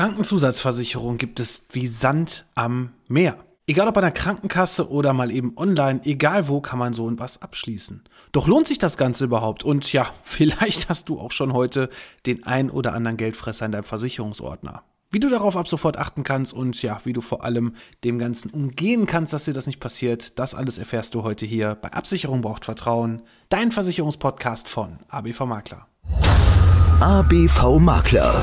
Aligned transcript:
Krankenzusatzversicherung 0.00 1.18
gibt 1.18 1.40
es 1.40 1.66
wie 1.72 1.86
Sand 1.86 2.46
am 2.54 2.94
Meer. 3.06 3.36
Egal 3.66 3.86
ob 3.86 3.92
bei 3.92 4.00
einer 4.00 4.10
Krankenkasse 4.10 4.90
oder 4.90 5.12
mal 5.12 5.30
eben 5.30 5.52
online, 5.58 6.00
egal 6.04 6.48
wo 6.48 6.62
kann 6.62 6.78
man 6.78 6.94
so 6.94 7.12
was 7.18 7.42
abschließen. 7.42 8.04
Doch 8.32 8.46
lohnt 8.46 8.66
sich 8.66 8.78
das 8.78 8.96
Ganze 8.96 9.24
überhaupt? 9.24 9.62
Und 9.62 9.92
ja, 9.92 10.10
vielleicht 10.22 10.88
hast 10.88 11.10
du 11.10 11.20
auch 11.20 11.32
schon 11.32 11.52
heute 11.52 11.90
den 12.24 12.44
ein 12.44 12.70
oder 12.70 12.94
anderen 12.94 13.18
Geldfresser 13.18 13.66
in 13.66 13.72
deinem 13.72 13.84
Versicherungsordner. 13.84 14.84
Wie 15.10 15.20
du 15.20 15.28
darauf 15.28 15.54
ab 15.54 15.68
sofort 15.68 15.98
achten 15.98 16.24
kannst 16.24 16.54
und 16.54 16.80
ja, 16.80 16.96
wie 17.04 17.12
du 17.12 17.20
vor 17.20 17.44
allem 17.44 17.74
dem 18.02 18.18
Ganzen 18.18 18.48
umgehen 18.48 19.04
kannst, 19.04 19.34
dass 19.34 19.44
dir 19.44 19.52
das 19.52 19.66
nicht 19.66 19.80
passiert, 19.80 20.38
das 20.38 20.54
alles 20.54 20.78
erfährst 20.78 21.14
du 21.14 21.24
heute 21.24 21.44
hier 21.44 21.74
bei 21.74 21.92
Absicherung 21.92 22.40
braucht 22.40 22.64
Vertrauen, 22.64 23.20
dein 23.50 23.70
Versicherungspodcast 23.70 24.66
von 24.66 25.00
ABV 25.10 25.40
Makler. 25.40 25.86
ABV 27.00 27.78
Makler. 27.78 28.42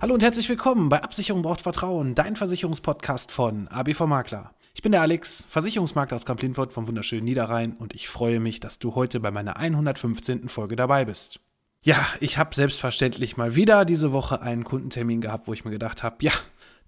Hallo 0.00 0.14
und 0.14 0.22
herzlich 0.22 0.48
willkommen 0.48 0.88
bei 0.88 1.02
Absicherung 1.02 1.42
braucht 1.42 1.60
Vertrauen, 1.60 2.14
dein 2.14 2.36
Versicherungspodcast 2.36 3.32
von 3.32 3.66
ABV 3.66 4.06
Makler. 4.06 4.52
Ich 4.72 4.80
bin 4.80 4.92
der 4.92 5.00
Alex, 5.00 5.44
Versicherungsmakler 5.50 6.14
aus 6.14 6.24
Kamp-Lindfort 6.24 6.72
vom 6.72 6.86
wunderschönen 6.86 7.24
Niederrhein 7.24 7.72
und 7.72 7.96
ich 7.96 8.08
freue 8.08 8.38
mich, 8.38 8.60
dass 8.60 8.78
du 8.78 8.94
heute 8.94 9.18
bei 9.18 9.32
meiner 9.32 9.56
115. 9.56 10.48
Folge 10.48 10.76
dabei 10.76 11.04
bist. 11.04 11.40
Ja, 11.82 12.06
ich 12.20 12.38
habe 12.38 12.54
selbstverständlich 12.54 13.36
mal 13.36 13.56
wieder 13.56 13.84
diese 13.84 14.12
Woche 14.12 14.40
einen 14.40 14.62
Kundentermin 14.62 15.20
gehabt, 15.20 15.48
wo 15.48 15.52
ich 15.52 15.64
mir 15.64 15.72
gedacht 15.72 16.04
habe, 16.04 16.18
ja, 16.20 16.32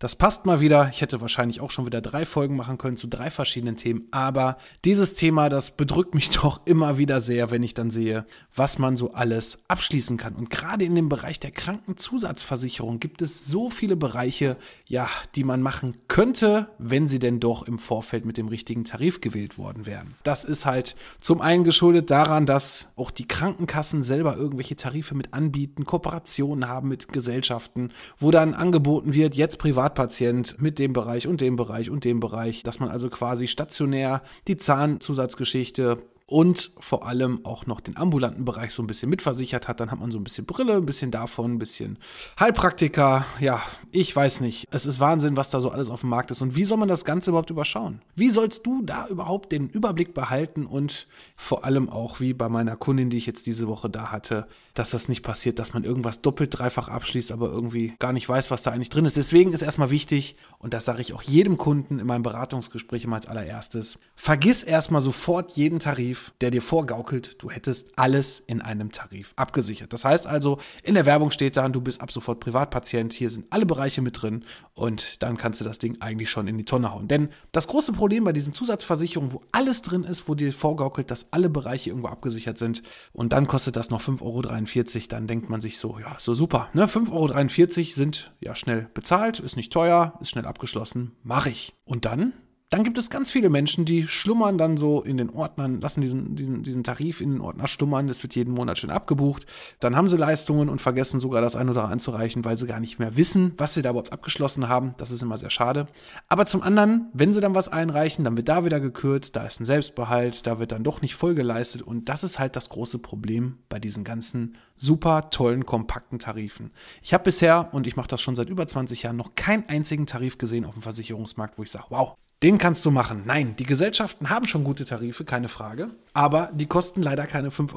das 0.01 0.17
passt 0.17 0.47
mal 0.47 0.61
wieder. 0.61 0.89
Ich 0.91 1.03
hätte 1.03 1.21
wahrscheinlich 1.21 1.61
auch 1.61 1.71
schon 1.71 1.85
wieder 1.85 2.01
drei 2.01 2.25
Folgen 2.25 2.57
machen 2.57 2.79
können 2.79 2.97
zu 2.97 3.07
drei 3.07 3.31
verschiedenen 3.31 3.77
Themen. 3.77 4.09
Aber 4.13 4.57
dieses 4.87 5.13
Thema, 5.13 5.51
das 5.51 5.73
bedrückt 5.73 6.15
mich 6.15 6.31
doch 6.41 6.63
immer 6.65 6.97
wieder 6.97 7.21
sehr, 7.21 7.51
wenn 7.51 7.63
ich 7.63 7.75
dann 7.75 7.91
sehe, 7.91 8.25
was 8.55 8.79
man 8.79 8.97
so 8.97 9.13
alles 9.13 9.63
abschließen 9.69 10.17
kann. 10.17 10.35
Und 10.37 10.49
gerade 10.49 10.87
in 10.87 10.95
dem 10.95 11.11
Bereich 11.11 11.39
der 11.39 11.51
Krankenzusatzversicherung 11.51 12.99
gibt 12.99 13.21
es 13.21 13.47
so 13.47 13.69
viele 13.69 13.95
Bereiche, 13.95 14.57
ja, 14.89 15.07
die 15.35 15.45
man 15.45 15.61
machen 15.61 15.93
könnte, 16.09 16.71
wenn 16.79 17.07
sie 17.07 17.19
denn 17.19 17.39
doch 17.39 17.65
im 17.65 17.79
Vorfeld 17.79 18.25
mit 18.25 18.39
dem 18.39 18.49
richtigen 18.49 18.85
Tarif 18.85 19.21
gewählt 19.21 19.59
worden 19.59 19.85
wären. 19.85 20.15
Das 20.23 20.45
ist 20.45 20.65
halt 20.65 20.97
zum 21.21 21.43
einen 21.43 21.63
geschuldet 21.63 22.11
daran, 22.11 22.47
dass 22.47 22.89
auch 22.97 23.11
die 23.11 23.29
Krankenkassen 23.29 24.03
selber 24.03 24.35
irgendwelche 24.35 24.77
Tarife 24.77 25.15
mit 25.15 25.35
anbieten, 25.35 25.85
Kooperationen 25.85 26.67
haben 26.67 26.89
mit 26.89 27.09
Gesellschaften, 27.13 27.93
wo 28.19 28.31
dann 28.31 28.55
angeboten 28.55 29.13
wird, 29.13 29.35
jetzt 29.35 29.59
privat 29.59 29.90
Privatpatient 29.91 30.61
mit 30.61 30.79
dem 30.79 30.93
Bereich 30.93 31.27
und 31.27 31.41
dem 31.41 31.57
Bereich 31.57 31.91
und 31.91 32.05
dem 32.05 32.21
Bereich, 32.21 32.63
dass 32.63 32.81
man 32.81 32.89
also 32.89 33.09
quasi 33.09 33.47
stationär 33.47 34.23
die 34.49 34.57
Zahnzusatzgeschichte 34.57 35.99
und 36.31 36.71
vor 36.79 37.07
allem 37.07 37.45
auch 37.45 37.67
noch 37.67 37.81
den 37.81 37.97
ambulanten 37.97 38.45
Bereich 38.45 38.73
so 38.73 38.85
ein 38.85 38.87
bisschen 38.87 39.11
mitversichert 39.11 39.67
hat. 39.67 39.81
Dann 39.81 39.91
hat 39.91 39.99
man 39.99 40.13
so 40.13 40.19
ein 40.19 40.23
bisschen 40.23 40.47
Brille, 40.47 40.77
ein 40.77 40.87
bisschen 40.87 41.11
davon, 41.11 41.55
ein 41.55 41.59
bisschen 41.59 41.99
Heilpraktiker. 42.39 43.27
Ja, 43.41 43.61
ich 43.91 44.15
weiß 44.15 44.41
nicht. 44.41 44.69
Es 44.71 44.87
ist 44.87 45.01
Wahnsinn, 45.01 45.37
was 45.37 45.51
da 45.51 45.61
so 45.61 45.71
alles 45.71 45.91
auf 45.91 46.01
dem 46.01 46.11
Markt 46.11 46.31
ist. 46.31 46.41
Und 46.41 46.55
wie 46.55 46.65
soll 46.65 46.79
man 46.79 46.87
das 46.87 47.05
Ganze 47.05 47.31
überhaupt 47.31 47.51
überschauen? 47.51 48.01
Wie 48.15 48.31
sollst 48.31 48.65
du 48.65 48.81
da 48.83 49.09
überhaupt 49.09 49.51
den 49.51 49.69
Überblick 49.69 50.15
behalten 50.15 50.67
und 50.67 51.09
vor 51.35 51.65
allem 51.65 51.89
auch 51.89 52.21
wie 52.21 52.33
bei 52.33 52.49
meiner 52.49 52.77
Kundin, 52.77 53.11
die 53.11 53.17
ich 53.17 53.27
jetzt 53.27 53.49
diese 53.49 53.67
Woche 53.67 53.91
da 53.91 54.13
hatte, 54.13 54.47
dass 54.75 54.91
das 54.91 55.09
nicht 55.09 55.23
passiert, 55.23 55.59
dass 55.59 55.75
man 55.75 55.83
irgendwas 55.83 56.23
doppelt, 56.23 56.57
dreifach 56.57 56.89
abschließt, 56.89 57.33
aber 57.33 57.51
irgendwie 57.51 57.95
gar 57.99 58.13
nicht 58.13 58.29
weiß, 58.29 58.53
was 58.53 58.63
da 58.63 58.71
eigentlich 58.71 58.91
drin 58.91 59.05
ist. 59.05 59.17
Deswegen 59.17 59.53
ist 59.53 59.63
erstmal 59.63 59.91
wichtig, 59.91 60.37
und 60.61 60.75
das 60.75 60.85
sage 60.85 61.01
ich 61.01 61.13
auch 61.13 61.23
jedem 61.23 61.57
Kunden 61.57 61.99
in 61.99 62.07
meinem 62.07 62.23
Beratungsgespräch 62.23 63.03
immer 63.03 63.17
als 63.17 63.27
allererstes, 63.27 63.99
vergiss 64.15 64.63
erstmal 64.63 65.01
sofort 65.01 65.53
jeden 65.57 65.81
Tarif 65.81 66.20
der 66.41 66.51
dir 66.51 66.63
vorgaukelt, 66.63 67.43
du 67.43 67.51
hättest 67.51 67.99
alles 67.99 68.41
in 68.41 68.61
einem 68.61 68.93
Tarif 68.93 69.33
abgesichert. 69.37 69.93
Das 69.93 70.05
heißt 70.05 70.27
also, 70.27 70.59
in 70.83 70.95
der 70.95 71.07
Werbung 71.07 71.31
steht 71.31 71.57
dann, 71.57 71.73
du 71.73 71.81
bist 71.81 72.01
ab 72.01 72.13
sofort 72.13 72.41
Privatpatient, 72.41 73.13
hier 73.13 73.31
sind 73.31 73.47
alle 73.51 73.67
Bereiche 73.67 74.03
mit 74.03 74.21
drin 74.21 74.45
und 74.75 75.23
dann 75.23 75.37
kannst 75.37 75.61
du 75.61 75.65
das 75.65 75.79
Ding 75.79 76.01
eigentlich 76.01 76.31
schon 76.31 76.49
in 76.49 76.59
die 76.59 76.65
Tonne 76.65 76.93
hauen. 76.93 77.09
Denn 77.09 77.29
das 77.53 77.69
große 77.69 77.93
Problem 77.93 78.25
bei 78.25 78.33
diesen 78.33 78.53
Zusatzversicherungen, 78.53 79.33
wo 79.33 79.43
alles 79.53 79.83
drin 79.83 80.05
ist, 80.05 80.29
wo 80.29 80.35
dir 80.35 80.53
vorgaukelt, 80.53 81.11
dass 81.11 81.33
alle 81.33 81.51
Bereiche 81.51 81.91
irgendwo 81.91 82.09
abgesichert 82.09 82.59
sind 82.59 82.83
und 83.13 83.33
dann 83.33 83.47
kostet 83.47 83.77
das 83.77 83.91
noch 83.91 84.01
5,43 84.01 84.23
Euro, 84.23 85.07
dann 85.09 85.27
denkt 85.27 85.49
man 85.49 85.61
sich 85.61 85.79
so, 85.79 85.99
ja, 85.99 86.17
so 86.19 86.35
super. 86.35 86.69
Ne? 86.73 86.87
5,43 86.87 87.79
Euro 87.79 87.91
sind 87.93 88.33
ja 88.41 88.55
schnell 88.55 88.89
bezahlt, 88.95 89.41
ist 89.41 89.57
nicht 89.57 89.73
teuer, 89.73 90.19
ist 90.21 90.31
schnell 90.31 90.47
abgeschlossen, 90.47 91.13
mache 91.23 91.51
ich. 91.51 91.75
Und 91.85 92.05
dann 92.05 92.33
dann 92.71 92.85
gibt 92.85 92.99
es 92.99 93.11
ganz 93.11 93.33
viele 93.33 93.51
Menschen, 93.51 93.85
die 93.85 94.07
schlummern 94.07 94.57
dann 94.57 94.77
so 94.77 95.03
in 95.03 95.17
den 95.17 95.31
Ordnern, 95.31 95.81
lassen 95.81 96.03
diesen, 96.03 96.37
diesen, 96.37 96.63
diesen 96.63 96.85
Tarif 96.85 97.21
in 97.21 97.33
den 97.33 97.41
Ordner 97.41 97.67
schlummern. 97.67 98.07
Das 98.07 98.23
wird 98.23 98.37
jeden 98.37 98.55
Monat 98.55 98.79
schön 98.79 98.91
abgebucht. 98.91 99.45
Dann 99.81 99.97
haben 99.97 100.09
sie 100.09 100.17
Leistungen 100.17 100.69
und 100.69 100.81
vergessen 100.81 101.19
sogar 101.19 101.43
das 101.43 101.57
ein 101.57 101.69
oder 101.69 101.81
andere 101.83 101.93
anzureichen, 101.93 102.45
weil 102.45 102.57
sie 102.57 102.69
gar 102.69 102.79
nicht 102.79 103.01
mehr 103.01 103.17
wissen, 103.17 103.55
was 103.57 103.75
sie 103.75 103.83
da 103.83 103.91
überhaupt 103.91 104.13
abgeschlossen 104.13 104.69
haben. 104.69 104.95
Das 104.99 105.11
ist 105.11 105.21
immer 105.21 105.37
sehr 105.37 105.51
schade. 105.51 105.89
Aber 106.29 106.47
zum 106.47 106.63
anderen, 106.63 107.09
wenn 107.13 107.33
sie 107.33 107.41
dann 107.41 107.57
was 107.57 107.67
einreichen, 107.67 108.25
dann 108.25 108.37
wird 108.37 108.49
da 108.49 108.65
wieder 108.65 108.79
gekürzt, 108.79 109.35
da 109.35 109.45
ist 109.47 109.59
ein 109.59 109.65
Selbstbehalt, 109.65 110.47
da 110.47 110.61
wird 110.61 110.71
dann 110.71 110.85
doch 110.85 111.03
nicht 111.03 111.17
voll 111.17 111.35
geleistet. 111.35 111.83
Und 111.83 112.09
das 112.09 112.23
ist 112.23 112.39
halt 112.39 112.55
das 112.55 112.69
große 112.69 113.01
Problem 113.01 113.59
bei 113.69 113.81
diesen 113.81 114.05
ganzen 114.05 114.57
super 114.77 115.31
tollen, 115.31 115.67
kompakten 115.67 116.21
Tarifen. 116.21 116.71
Ich 117.03 117.13
habe 117.15 117.25
bisher, 117.25 117.71
und 117.73 117.89
ich 117.89 117.97
mache 117.97 118.09
das 118.09 118.21
schon 118.21 118.37
seit 118.37 118.49
über 118.49 118.65
20 118.65 119.03
Jahren, 119.03 119.17
noch 119.17 119.35
keinen 119.35 119.69
einzigen 119.69 120.07
Tarif 120.07 120.39
gesehen 120.39 120.65
auf 120.65 120.75
dem 120.75 120.83
Versicherungsmarkt, 120.83 121.59
wo 121.59 121.65
ich 121.65 121.71
sage, 121.73 121.87
wow, 121.89 122.15
den 122.43 122.57
kannst 122.57 122.85
du 122.87 122.91
machen. 122.91 123.23
Nein, 123.27 123.55
die 123.57 123.65
Gesellschaften 123.65 124.31
haben 124.31 124.47
schon 124.47 124.65
gute 124.65 124.87
Tarife, 124.87 125.25
keine 125.25 125.49
Frage. 125.49 125.91
Aber 126.15 126.51
die 126.55 126.67
kosten 126.67 127.03
leider 127.03 127.27
keine 127.27 127.51
5,23 127.51 127.75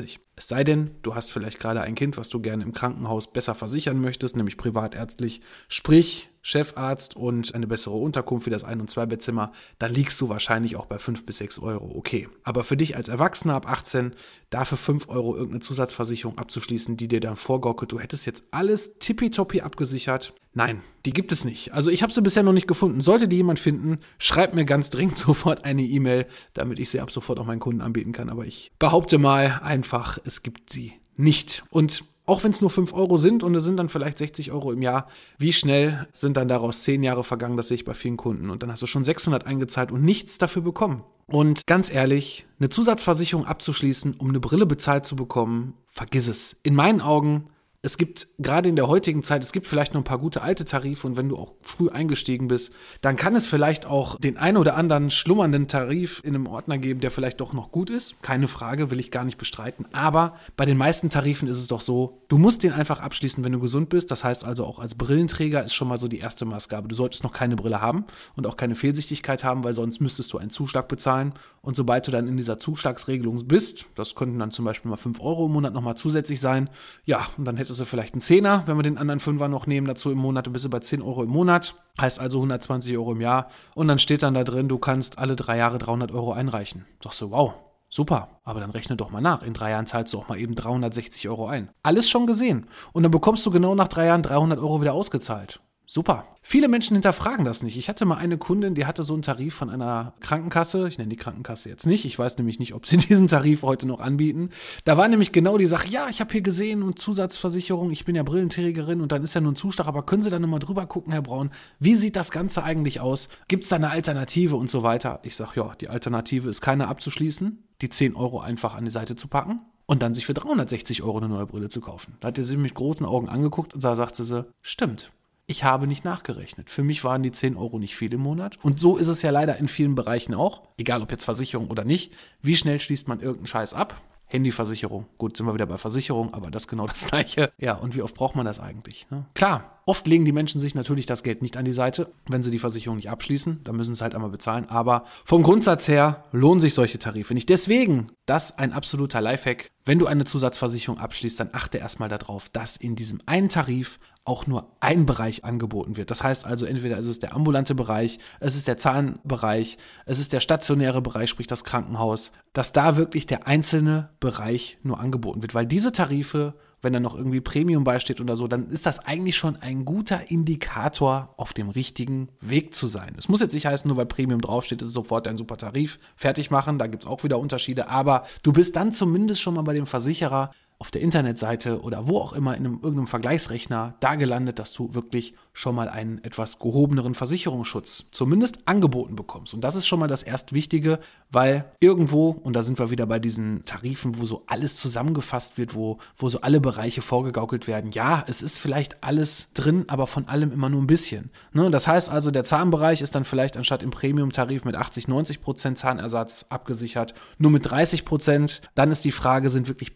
Euro. 0.00 0.08
Es 0.36 0.48
sei 0.48 0.64
denn, 0.64 0.90
du 1.02 1.14
hast 1.14 1.30
vielleicht 1.30 1.60
gerade 1.60 1.80
ein 1.82 1.94
Kind, 1.94 2.16
was 2.16 2.28
du 2.28 2.40
gerne 2.40 2.64
im 2.64 2.72
Krankenhaus 2.72 3.32
besser 3.32 3.54
versichern 3.54 4.00
möchtest, 4.00 4.36
nämlich 4.36 4.56
privatärztlich. 4.56 5.42
Sprich, 5.68 6.30
Chefarzt 6.44 7.16
und 7.16 7.54
eine 7.54 7.66
bessere 7.66 7.94
Unterkunft 7.94 8.44
wie 8.44 8.50
das 8.50 8.64
Ein- 8.64 8.82
und 8.82 8.90
Zwei-Bettzimmer, 8.90 9.50
da 9.78 9.86
liegst 9.86 10.20
du 10.20 10.28
wahrscheinlich 10.28 10.76
auch 10.76 10.84
bei 10.84 10.98
5 10.98 11.24
bis 11.24 11.38
6 11.38 11.58
Euro. 11.60 11.90
Okay. 11.96 12.28
Aber 12.42 12.64
für 12.64 12.76
dich 12.76 12.96
als 12.96 13.08
Erwachsener 13.08 13.54
ab 13.54 13.66
18, 13.66 14.12
dafür 14.50 14.76
5 14.76 15.08
Euro 15.08 15.34
irgendeine 15.34 15.60
Zusatzversicherung 15.60 16.36
abzuschließen, 16.36 16.98
die 16.98 17.08
dir 17.08 17.20
dann 17.20 17.36
vorgaukelt, 17.36 17.92
du 17.92 17.98
hättest 17.98 18.26
jetzt 18.26 18.48
alles 18.50 18.98
tippitoppi 18.98 19.62
abgesichert. 19.62 20.34
Nein, 20.52 20.82
die 21.06 21.14
gibt 21.14 21.32
es 21.32 21.46
nicht. 21.46 21.72
Also 21.72 21.88
ich 21.88 22.02
habe 22.02 22.12
sie 22.12 22.20
bisher 22.20 22.42
noch 22.42 22.52
nicht 22.52 22.68
gefunden. 22.68 23.00
Sollte 23.00 23.26
die 23.26 23.36
jemand 23.36 23.58
finden, 23.58 23.98
schreib 24.18 24.54
mir 24.54 24.66
ganz 24.66 24.90
dringend 24.90 25.16
sofort 25.16 25.64
eine 25.64 25.82
E-Mail, 25.82 26.26
damit 26.52 26.78
ich 26.78 26.90
sie 26.90 27.00
ab 27.00 27.10
sofort 27.10 27.38
auch 27.38 27.46
meinen 27.46 27.60
Kunden 27.60 27.80
anbieten 27.80 28.12
kann. 28.12 28.28
Aber 28.28 28.44
ich 28.44 28.70
behaupte 28.78 29.16
mal 29.16 29.60
einfach, 29.64 30.18
es 30.26 30.42
gibt 30.42 30.68
sie 30.68 30.92
nicht. 31.16 31.64
Und 31.70 32.04
auch 32.26 32.42
wenn 32.42 32.50
es 32.50 32.60
nur 32.60 32.70
5 32.70 32.92
Euro 32.94 33.16
sind 33.16 33.42
und 33.42 33.54
es 33.54 33.64
sind 33.64 33.76
dann 33.76 33.88
vielleicht 33.88 34.18
60 34.18 34.52
Euro 34.52 34.72
im 34.72 34.82
Jahr, 34.82 35.08
wie 35.38 35.52
schnell 35.52 36.06
sind 36.12 36.36
dann 36.36 36.48
daraus 36.48 36.82
10 36.82 37.02
Jahre 37.02 37.24
vergangen, 37.24 37.56
das 37.56 37.68
sehe 37.68 37.76
ich 37.76 37.84
bei 37.84 37.94
vielen 37.94 38.16
Kunden. 38.16 38.50
Und 38.50 38.62
dann 38.62 38.70
hast 38.70 38.82
du 38.82 38.86
schon 38.86 39.04
600 39.04 39.46
eingezahlt 39.46 39.92
und 39.92 40.02
nichts 40.02 40.38
dafür 40.38 40.62
bekommen. 40.62 41.04
Und 41.26 41.66
ganz 41.66 41.92
ehrlich, 41.92 42.46
eine 42.58 42.68
Zusatzversicherung 42.68 43.46
abzuschließen, 43.46 44.14
um 44.14 44.28
eine 44.28 44.40
Brille 44.40 44.66
bezahlt 44.66 45.06
zu 45.06 45.16
bekommen, 45.16 45.74
vergiss 45.88 46.28
es. 46.28 46.56
In 46.62 46.74
meinen 46.74 47.00
Augen 47.00 47.48
es 47.84 47.98
gibt 47.98 48.28
gerade 48.38 48.70
in 48.70 48.76
der 48.76 48.88
heutigen 48.88 49.22
Zeit, 49.22 49.42
es 49.42 49.52
gibt 49.52 49.66
vielleicht 49.66 49.92
noch 49.92 50.00
ein 50.00 50.04
paar 50.04 50.18
gute 50.18 50.40
alte 50.40 50.64
Tarife 50.64 51.06
und 51.06 51.18
wenn 51.18 51.28
du 51.28 51.36
auch 51.36 51.52
früh 51.60 51.90
eingestiegen 51.90 52.48
bist, 52.48 52.72
dann 53.02 53.16
kann 53.16 53.36
es 53.36 53.46
vielleicht 53.46 53.84
auch 53.84 54.18
den 54.18 54.38
ein 54.38 54.56
oder 54.56 54.74
anderen 54.76 55.10
schlummernden 55.10 55.68
Tarif 55.68 56.22
in 56.24 56.34
einem 56.34 56.46
Ordner 56.46 56.78
geben, 56.78 57.00
der 57.00 57.10
vielleicht 57.10 57.42
doch 57.42 57.52
noch 57.52 57.70
gut 57.72 57.90
ist. 57.90 58.22
Keine 58.22 58.48
Frage, 58.48 58.90
will 58.90 59.00
ich 59.00 59.10
gar 59.10 59.24
nicht 59.24 59.36
bestreiten. 59.36 59.84
Aber 59.92 60.36
bei 60.56 60.64
den 60.64 60.78
meisten 60.78 61.10
Tarifen 61.10 61.46
ist 61.46 61.58
es 61.58 61.66
doch 61.66 61.82
so, 61.82 62.22
du 62.28 62.38
musst 62.38 62.62
den 62.62 62.72
einfach 62.72 63.00
abschließen, 63.00 63.44
wenn 63.44 63.52
du 63.52 63.60
gesund 63.60 63.90
bist. 63.90 64.10
Das 64.10 64.24
heißt 64.24 64.46
also 64.46 64.64
auch 64.64 64.78
als 64.78 64.94
Brillenträger 64.94 65.62
ist 65.62 65.74
schon 65.74 65.88
mal 65.88 65.98
so 65.98 66.08
die 66.08 66.20
erste 66.20 66.46
Maßgabe. 66.46 66.88
Du 66.88 66.94
solltest 66.94 67.22
noch 67.22 67.32
keine 67.32 67.54
Brille 67.54 67.82
haben 67.82 68.06
und 68.34 68.46
auch 68.46 68.56
keine 68.56 68.76
Fehlsichtigkeit 68.76 69.44
haben, 69.44 69.62
weil 69.62 69.74
sonst 69.74 70.00
müsstest 70.00 70.32
du 70.32 70.38
einen 70.38 70.50
Zuschlag 70.50 70.88
bezahlen. 70.88 71.34
Und 71.60 71.76
sobald 71.76 72.06
du 72.06 72.10
dann 72.10 72.28
in 72.28 72.38
dieser 72.38 72.56
Zuschlagsregelung 72.56 73.46
bist, 73.46 73.84
das 73.94 74.14
könnten 74.14 74.38
dann 74.38 74.52
zum 74.52 74.64
Beispiel 74.64 74.90
mal 74.90 74.96
5 74.96 75.20
Euro 75.20 75.46
im 75.46 75.52
Monat 75.52 75.74
nochmal 75.74 75.98
zusätzlich 75.98 76.40
sein, 76.40 76.70
ja, 77.04 77.26
und 77.36 77.44
dann 77.44 77.58
hättest 77.58 77.73
hättest 77.74 77.90
du 77.90 77.96
vielleicht 77.96 78.14
einen 78.14 78.20
Zehner, 78.20 78.62
wenn 78.66 78.76
wir 78.76 78.84
den 78.84 78.98
anderen 78.98 79.18
Fünfer 79.18 79.48
noch 79.48 79.66
nehmen 79.66 79.86
dazu 79.86 80.12
im 80.12 80.18
Monat, 80.18 80.46
du 80.46 80.52
bist 80.52 80.64
du 80.64 80.70
bei 80.70 80.78
10 80.78 81.02
Euro 81.02 81.24
im 81.24 81.30
Monat, 81.30 81.74
heißt 82.00 82.20
also 82.20 82.38
120 82.38 82.96
Euro 82.96 83.12
im 83.12 83.20
Jahr. 83.20 83.48
Und 83.74 83.88
dann 83.88 83.98
steht 83.98 84.22
dann 84.22 84.34
da 84.34 84.44
drin, 84.44 84.68
du 84.68 84.78
kannst 84.78 85.18
alle 85.18 85.34
drei 85.34 85.56
Jahre 85.56 85.78
300 85.78 86.12
Euro 86.12 86.32
einreichen. 86.32 86.86
Doch 87.00 87.12
so, 87.12 87.30
wow, 87.30 87.54
Super, 87.90 88.40
aber 88.42 88.58
dann 88.58 88.70
rechne 88.70 88.96
doch 88.96 89.10
mal 89.10 89.20
nach. 89.20 89.44
In 89.44 89.52
drei 89.52 89.70
Jahren 89.70 89.86
zahlst 89.86 90.12
du 90.12 90.18
auch 90.18 90.26
mal 90.26 90.36
eben 90.36 90.56
360 90.56 91.28
Euro 91.28 91.46
ein. 91.46 91.70
Alles 91.84 92.10
schon 92.10 92.26
gesehen. 92.26 92.66
Und 92.92 93.04
dann 93.04 93.12
bekommst 93.12 93.46
du 93.46 93.52
genau 93.52 93.76
nach 93.76 93.86
drei 93.86 94.06
Jahren 94.06 94.22
300 94.22 94.58
Euro 94.58 94.80
wieder 94.80 94.94
ausgezahlt. 94.94 95.60
Super. 95.94 96.26
Viele 96.42 96.66
Menschen 96.66 96.94
hinterfragen 96.94 97.44
das 97.44 97.62
nicht. 97.62 97.76
Ich 97.76 97.88
hatte 97.88 98.04
mal 98.04 98.16
eine 98.16 98.36
Kundin, 98.36 98.74
die 98.74 98.84
hatte 98.84 99.04
so 99.04 99.12
einen 99.12 99.22
Tarif 99.22 99.54
von 99.54 99.70
einer 99.70 100.14
Krankenkasse. 100.18 100.88
Ich 100.88 100.98
nenne 100.98 101.08
die 101.08 101.14
Krankenkasse 101.14 101.68
jetzt 101.68 101.86
nicht. 101.86 102.04
Ich 102.04 102.18
weiß 102.18 102.36
nämlich 102.36 102.58
nicht, 102.58 102.74
ob 102.74 102.84
sie 102.84 102.96
diesen 102.96 103.28
Tarif 103.28 103.62
heute 103.62 103.86
noch 103.86 104.00
anbieten. 104.00 104.50
Da 104.82 104.96
war 104.96 105.06
nämlich 105.06 105.30
genau 105.30 105.56
die 105.56 105.66
Sache, 105.66 105.86
ja, 105.88 106.08
ich 106.08 106.20
habe 106.20 106.32
hier 106.32 106.42
gesehen 106.42 106.82
und 106.82 106.98
Zusatzversicherung, 106.98 107.92
ich 107.92 108.04
bin 108.04 108.16
ja 108.16 108.24
Brillenträgerin 108.24 109.02
und 109.02 109.12
dann 109.12 109.22
ist 109.22 109.34
ja 109.34 109.40
nur 109.40 109.52
ein 109.52 109.54
Zuschlag, 109.54 109.86
aber 109.86 110.04
können 110.04 110.22
Sie 110.22 110.30
da 110.30 110.40
nochmal 110.40 110.58
drüber 110.58 110.84
gucken, 110.86 111.12
Herr 111.12 111.22
Braun? 111.22 111.52
Wie 111.78 111.94
sieht 111.94 112.16
das 112.16 112.32
Ganze 112.32 112.64
eigentlich 112.64 113.00
aus? 113.00 113.28
Gibt 113.46 113.62
es 113.62 113.70
da 113.70 113.76
eine 113.76 113.90
Alternative 113.90 114.56
und 114.56 114.68
so 114.68 114.82
weiter? 114.82 115.20
Ich 115.22 115.36
sage, 115.36 115.52
ja, 115.60 115.76
die 115.80 115.90
Alternative 115.90 116.50
ist 116.50 116.60
keine 116.60 116.88
abzuschließen, 116.88 117.62
die 117.82 117.88
10 117.88 118.16
Euro 118.16 118.40
einfach 118.40 118.74
an 118.74 118.84
die 118.84 118.90
Seite 118.90 119.14
zu 119.14 119.28
packen 119.28 119.60
und 119.86 120.02
dann 120.02 120.12
sich 120.12 120.26
für 120.26 120.34
360 120.34 121.04
Euro 121.04 121.18
eine 121.18 121.28
neue 121.28 121.46
Brille 121.46 121.68
zu 121.68 121.80
kaufen. 121.80 122.16
Da 122.18 122.26
hat 122.28 122.36
sie 122.36 122.56
mich 122.56 122.70
mit 122.70 122.74
großen 122.74 123.06
Augen 123.06 123.28
angeguckt 123.28 123.74
und 123.74 123.84
da 123.84 123.94
sagte 123.94 124.24
sie, 124.24 124.44
stimmt, 124.60 125.12
ich 125.46 125.64
habe 125.64 125.86
nicht 125.86 126.04
nachgerechnet. 126.04 126.70
Für 126.70 126.82
mich 126.82 127.04
waren 127.04 127.22
die 127.22 127.32
10 127.32 127.56
Euro 127.56 127.78
nicht 127.78 127.96
viel 127.96 128.12
im 128.14 128.20
Monat. 128.20 128.58
Und 128.62 128.80
so 128.80 128.96
ist 128.96 129.08
es 129.08 129.22
ja 129.22 129.30
leider 129.30 129.56
in 129.56 129.68
vielen 129.68 129.94
Bereichen 129.94 130.34
auch, 130.34 130.62
egal 130.78 131.02
ob 131.02 131.10
jetzt 131.10 131.24
Versicherung 131.24 131.68
oder 131.68 131.84
nicht. 131.84 132.12
Wie 132.40 132.56
schnell 132.56 132.80
schließt 132.80 133.08
man 133.08 133.20
irgendeinen 133.20 133.46
Scheiß 133.46 133.74
ab? 133.74 134.00
Handyversicherung. 134.26 135.06
Gut, 135.18 135.36
sind 135.36 135.46
wir 135.46 135.54
wieder 135.54 135.66
bei 135.66 135.78
Versicherung, 135.78 136.34
aber 136.34 136.50
das 136.50 136.64
ist 136.64 136.68
genau 136.68 136.86
das 136.88 137.06
Gleiche. 137.06 137.52
Ja, 137.58 137.74
und 137.74 137.94
wie 137.94 138.02
oft 138.02 138.14
braucht 138.14 138.34
man 138.34 138.46
das 138.46 138.58
eigentlich? 138.58 139.06
Ne? 139.10 139.26
Klar, 139.34 139.80
oft 139.86 140.06
legen 140.06 140.24
die 140.24 140.32
Menschen 140.32 140.60
sich 140.60 140.74
natürlich 140.74 141.06
das 141.06 141.22
Geld 141.22 141.42
nicht 141.42 141.56
an 141.56 141.64
die 141.64 141.72
Seite, 141.72 142.10
wenn 142.28 142.42
sie 142.42 142.50
die 142.50 142.58
Versicherung 142.58 142.96
nicht 142.96 143.10
abschließen. 143.10 143.60
Da 143.64 143.72
müssen 143.72 143.94
sie 143.94 144.02
halt 144.02 144.14
einmal 144.14 144.30
bezahlen. 144.30 144.68
Aber 144.68 145.04
vom 145.24 145.42
Grundsatz 145.42 145.88
her 145.88 146.24
lohnen 146.32 146.60
sich 146.60 146.74
solche 146.74 146.98
Tarife 146.98 147.34
nicht. 147.34 147.48
Deswegen, 147.48 148.10
das 148.26 148.58
ein 148.58 148.72
absoluter 148.72 149.20
Lifehack. 149.20 149.70
Wenn 149.84 149.98
du 149.98 150.06
eine 150.06 150.24
Zusatzversicherung 150.24 150.98
abschließt, 150.98 151.38
dann 151.38 151.50
achte 151.52 151.78
erstmal 151.78 152.08
darauf, 152.08 152.48
dass 152.48 152.76
in 152.76 152.96
diesem 152.96 153.20
einen 153.26 153.50
Tarif 153.50 153.98
auch 154.24 154.46
nur 154.46 154.72
ein 154.80 155.04
Bereich 155.04 155.44
angeboten 155.44 155.96
wird. 155.96 156.10
Das 156.10 156.22
heißt 156.22 156.46
also, 156.46 156.64
entweder 156.64 156.96
ist 156.98 157.06
es 157.06 157.18
der 157.18 157.34
ambulante 157.34 157.74
Bereich, 157.74 158.18
es 158.40 158.56
ist 158.56 158.66
der 158.66 158.78
Zahnbereich, 158.78 159.76
es 160.06 160.18
ist 160.18 160.32
der 160.32 160.40
stationäre 160.40 161.02
Bereich, 161.02 161.28
sprich 161.28 161.46
das 161.46 161.64
Krankenhaus, 161.64 162.32
dass 162.54 162.72
da 162.72 162.96
wirklich 162.96 163.26
der 163.26 163.46
einzelne 163.46 164.10
Bereich 164.20 164.78
nur 164.82 164.98
angeboten 164.98 165.42
wird. 165.42 165.54
Weil 165.54 165.66
diese 165.66 165.92
Tarife, 165.92 166.54
wenn 166.80 166.94
da 166.94 167.00
noch 167.00 167.14
irgendwie 167.14 167.42
Premium 167.42 167.84
beisteht 167.84 168.20
oder 168.20 168.34
so, 168.34 168.48
dann 168.48 168.68
ist 168.68 168.86
das 168.86 168.98
eigentlich 168.98 169.36
schon 169.36 169.56
ein 169.56 169.84
guter 169.84 170.30
Indikator, 170.30 171.34
auf 171.36 171.52
dem 171.52 171.68
richtigen 171.68 172.28
Weg 172.40 172.74
zu 172.74 172.86
sein. 172.86 173.14
Es 173.18 173.28
muss 173.28 173.40
jetzt 173.40 173.54
nicht 173.54 173.66
heißen, 173.66 173.88
nur 173.88 173.98
weil 173.98 174.06
Premium 174.06 174.40
draufsteht, 174.40 174.80
ist 174.80 174.88
es 174.88 174.94
sofort 174.94 175.28
ein 175.28 175.36
super 175.36 175.58
Tarif. 175.58 175.98
Fertig 176.16 176.50
machen, 176.50 176.78
da 176.78 176.86
gibt 176.86 177.04
es 177.04 177.10
auch 177.10 177.24
wieder 177.24 177.38
Unterschiede, 177.38 177.88
aber 177.88 178.24
du 178.42 178.52
bist 178.52 178.76
dann 178.76 178.92
zumindest 178.92 179.42
schon 179.42 179.54
mal 179.54 179.62
bei 179.62 179.74
dem 179.74 179.86
Versicherer 179.86 180.50
auf 180.78 180.90
der 180.90 181.02
Internetseite 181.02 181.80
oder 181.80 182.08
wo 182.08 182.18
auch 182.18 182.32
immer 182.32 182.56
in 182.56 182.66
einem, 182.66 182.74
irgendeinem 182.74 183.06
Vergleichsrechner 183.06 183.94
da 184.00 184.16
gelandet, 184.16 184.58
dass 184.58 184.72
du 184.72 184.94
wirklich 184.94 185.34
schon 185.52 185.76
mal 185.76 185.88
einen 185.88 186.22
etwas 186.24 186.58
gehobeneren 186.58 187.14
Versicherungsschutz 187.14 188.08
zumindest 188.10 188.58
angeboten 188.66 189.14
bekommst. 189.14 189.54
Und 189.54 189.62
das 189.62 189.76
ist 189.76 189.86
schon 189.86 190.00
mal 190.00 190.08
das 190.08 190.24
erst 190.24 190.52
Wichtige, 190.52 190.98
weil 191.30 191.64
irgendwo, 191.78 192.30
und 192.30 192.54
da 192.54 192.64
sind 192.64 192.78
wir 192.80 192.90
wieder 192.90 193.06
bei 193.06 193.20
diesen 193.20 193.64
Tarifen, 193.64 194.18
wo 194.18 194.24
so 194.24 194.42
alles 194.48 194.76
zusammengefasst 194.76 195.58
wird, 195.58 195.76
wo, 195.76 195.98
wo 196.16 196.28
so 196.28 196.40
alle 196.40 196.60
Bereiche 196.60 197.02
vorgegaukelt 197.02 197.68
werden. 197.68 197.92
Ja, 197.92 198.24
es 198.26 198.42
ist 198.42 198.58
vielleicht 198.58 199.04
alles 199.04 199.52
drin, 199.54 199.84
aber 199.86 200.08
von 200.08 200.26
allem 200.26 200.50
immer 200.50 200.68
nur 200.68 200.82
ein 200.82 200.88
bisschen. 200.88 201.30
Ne? 201.52 201.70
Das 201.70 201.86
heißt 201.86 202.10
also, 202.10 202.32
der 202.32 202.42
Zahnbereich 202.42 203.00
ist 203.00 203.14
dann 203.14 203.24
vielleicht 203.24 203.56
anstatt 203.56 203.84
im 203.84 203.90
Premium-Tarif 203.90 204.64
mit 204.64 204.74
80, 204.74 205.06
90 205.06 205.40
Prozent 205.40 205.78
Zahnersatz 205.78 206.46
abgesichert, 206.48 207.14
nur 207.38 207.52
mit 207.52 207.70
30 207.70 208.04
Prozent. 208.04 208.60
Dann 208.74 208.90
ist 208.90 209.04
die 209.04 209.12
Frage, 209.12 209.50
sind 209.50 209.68
wirklich 209.68 209.94